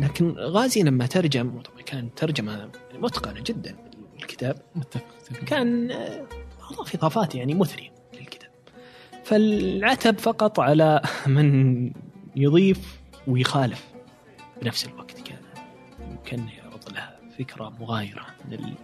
[0.00, 3.76] لكن غازي لما ترجم وطبعا كان ترجمة متقنة جدا
[4.16, 4.56] الكتاب
[5.46, 5.90] كان
[6.70, 8.50] أضاف إضافات يعني مثرية للكتاب.
[9.24, 11.90] فالعتب فقط على من
[12.36, 13.84] يضيف ويخالف
[14.62, 15.20] بنفس الوقت.
[15.20, 15.38] كان
[16.24, 18.74] كان يعرض لها فكرة مغايرة من ال...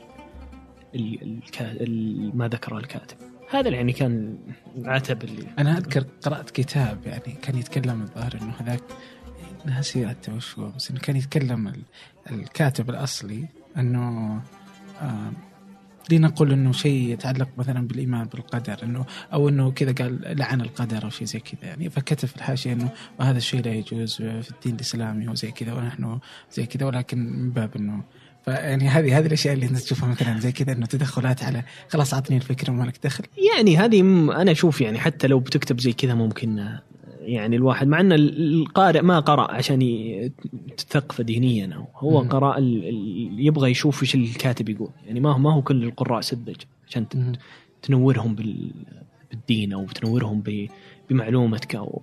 [0.94, 1.22] ال...
[1.22, 1.70] الكا...
[1.72, 2.30] ال...
[2.36, 3.16] ما ذكره الكاتب.
[3.50, 4.38] هذا يعني كان
[4.76, 8.82] العتب اللي أنا أذكر قرأت كتاب يعني كان يتكلم الظاهر إنه هذاك
[9.64, 11.82] ناسي حتى وش هو بس إنه كان يتكلم ال-
[12.30, 14.40] الكاتب الأصلي إنه
[15.00, 15.32] آه
[16.10, 21.10] لنقول إنه شيء يتعلق مثلا بالإيمان بالقدر إنه أو إنه كذا قال لعن القدر أو
[21.10, 21.90] شيء زي كذا يعني.
[21.90, 26.18] فكتب في الحاشية إنه وهذا الشيء لا يجوز في الدين الإسلامي وزي كذا ونحن
[26.52, 28.02] زي كذا ولكن من باب إنه
[28.48, 32.36] فيعني هذه هذه الأشياء اللي انت تشوفها مثلا زي كذا إنه تدخلات على خلاص اعطني
[32.36, 36.14] الفكرة وما لك دخل يعني هذه م- أنا أشوف يعني حتى لو بتكتب زي كذا
[36.14, 36.68] ممكن
[37.20, 40.32] يعني الواحد مع إن ال- القارئ ما قرأ عشان ي-
[40.76, 42.28] تثقفه دينيا أو هو مم.
[42.28, 42.56] قرأ
[43.38, 46.56] يبغى يشوف إيش الكاتب يقول يعني ما هو ما هو كل القراء سذج
[46.88, 47.06] عشان.
[47.82, 48.70] تنورهم بال-
[49.30, 50.68] بالدين أو تنورهم ب-
[51.10, 52.02] بمعلومتك أو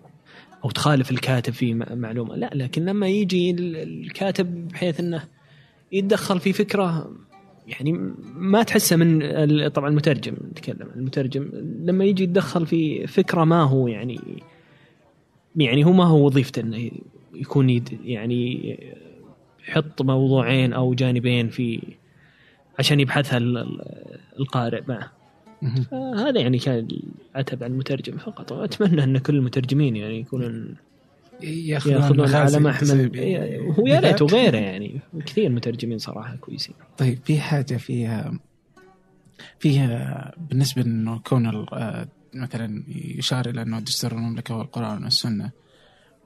[0.66, 5.24] أو تخالف الكاتب في معلومة لا لكن لما يجي ال- الكاتب بحيث إنه
[5.92, 7.12] يتدخل في فكرة
[7.68, 7.92] يعني
[8.36, 10.88] ما تحسه من طبعا المترجم نتكلم.
[10.96, 11.50] المترجم
[11.84, 14.20] لما يجي يتدخل في فكرة ما هو يعني
[15.56, 16.92] يعني هو ما هو وظيفته إنه
[17.34, 18.78] يكون يد يعني
[19.68, 21.82] يحط موضوعين أو جانبين في
[22.80, 25.12] عشان يبحثها ال- ال- القارئ معه.
[25.94, 26.88] هذا يعني كان
[27.32, 28.52] العتب على المترجم فقط.
[28.52, 30.76] وأتمنى إن كل المترجمين يعني يكونون
[31.44, 33.22] ياخذون ياخذون على محمل تسويبية.
[33.22, 35.00] إيه، هو يا ريت وغيره يعني.
[35.26, 36.76] كثير مترجمين صراحة كويسين.
[36.98, 38.40] طيب في حاجة فيها
[39.60, 45.52] فيها بالنسبة إنه كون آه، مثلا يشار إلى إنه دستور المملكة هو القرآن والسنة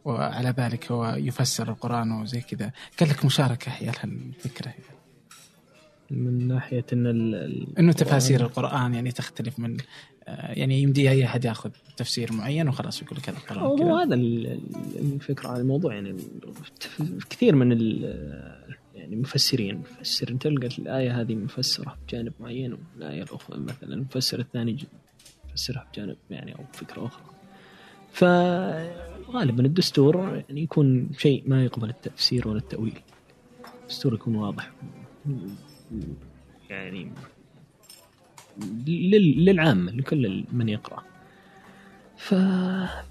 [0.05, 2.71] وعلى ذلك هو يفسر القرآن وزي كذا.
[2.97, 4.73] كان لك مشاركة حيال هالفكرة.
[6.11, 7.07] من ناحية إن
[7.79, 9.77] إنه تفاسير القرآن يعني تختلف من
[10.49, 13.97] يعني يمدي أي أحد يأخذ تفسير معين وخلاص يقول لك هذا القرآن هو.
[13.97, 16.15] هذا ال- ال- الفكرة على الموضوع يعني
[17.29, 17.71] كثير من
[18.95, 24.77] يعني مفسرين مفسر تلقى الآية هذه مفسرة بجانب معين والآية الأخرى مثلا المفسر الثاني
[25.49, 27.23] يفسرها بجانب يعني أو فكرة أخرى.
[28.11, 32.99] فغالبا الدستور يعني يكون شيء ما يقبل التفسير ولا التأويل.
[33.83, 34.71] الدستور يكون واضح.
[36.69, 37.11] يعني
[38.87, 41.03] للعامة لكل من يقرأ.
[42.17, 42.31] ف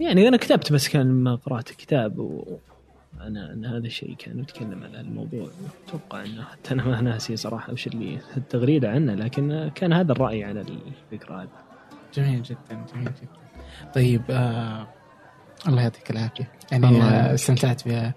[0.01, 5.01] يعني أنا كتبت بس كان لما قرأت الكتاب وأنا أن هذا الشيء كان يتكلم على
[5.01, 5.49] الموضوع.
[5.89, 10.45] أتوقع أنه حتى أنا ما ناسي صراحة وش اللي التغريدة عنه لكن كان هذا الرأي
[10.45, 11.49] على الفكرة هذه.
[12.15, 13.93] جميل جدا جميل جدا.
[13.95, 14.89] طيب آه
[15.69, 16.51] الله يعطيك العافية.
[16.73, 17.35] يعني آه.
[17.35, 18.15] استمتعت بها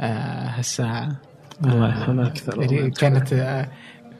[0.00, 1.20] آه هالساعة.
[1.64, 2.90] الله آه، يرحمه أكثر يعني.
[2.90, 3.32] كانت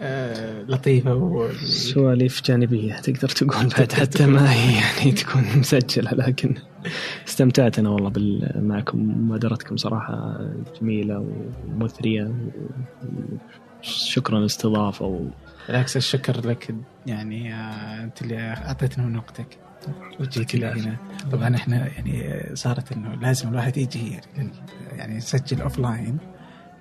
[0.01, 1.53] آه لطيفة و...
[1.65, 6.55] سواليف جانبية تقدر تقول بعد حتى ما هي يعني تكون مسجلة لكن
[7.29, 8.99] استمتعت أنا والله بال- معكم
[9.29, 10.39] مبادرتكم صراحة
[10.81, 11.27] جميلة
[11.69, 12.35] ومثرية
[13.83, 15.21] شكرا الاستضافة و...
[15.69, 16.75] بالعكس الشكر لك
[17.07, 19.59] يعني آه أنت اللي اعطيتنا من وقتك.
[20.21, 20.97] وجيت هنا.
[21.33, 24.51] طبعا إحنا يعني صارت إنه لازم الواحد يجي يعني,
[24.93, 26.19] يعني يسجل offline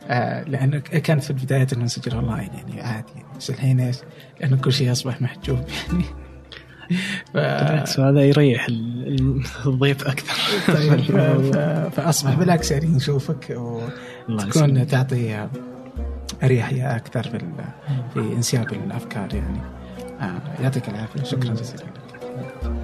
[0.07, 3.97] آه لأنه كانت في البداية أنه نسجل اون لاين يعني عادي يعني بس الحين إيش؟
[4.41, 6.03] لأنه كل شيء أصبح محجوب يعني
[7.33, 7.37] ف...
[7.37, 11.01] بالعكس هذا يريح ال- الضيف أكثر طيب.
[11.53, 11.57] ف...
[11.95, 13.55] فأصبح بالعكس يعني نشوفك
[14.29, 14.87] وتكون.
[14.87, 15.47] تعطي
[16.43, 17.39] اريحيه أكثر في
[18.13, 19.59] في انسياب الأفكار يعني
[20.21, 22.82] آه، يعطيك العافية شكرا جزيلا لك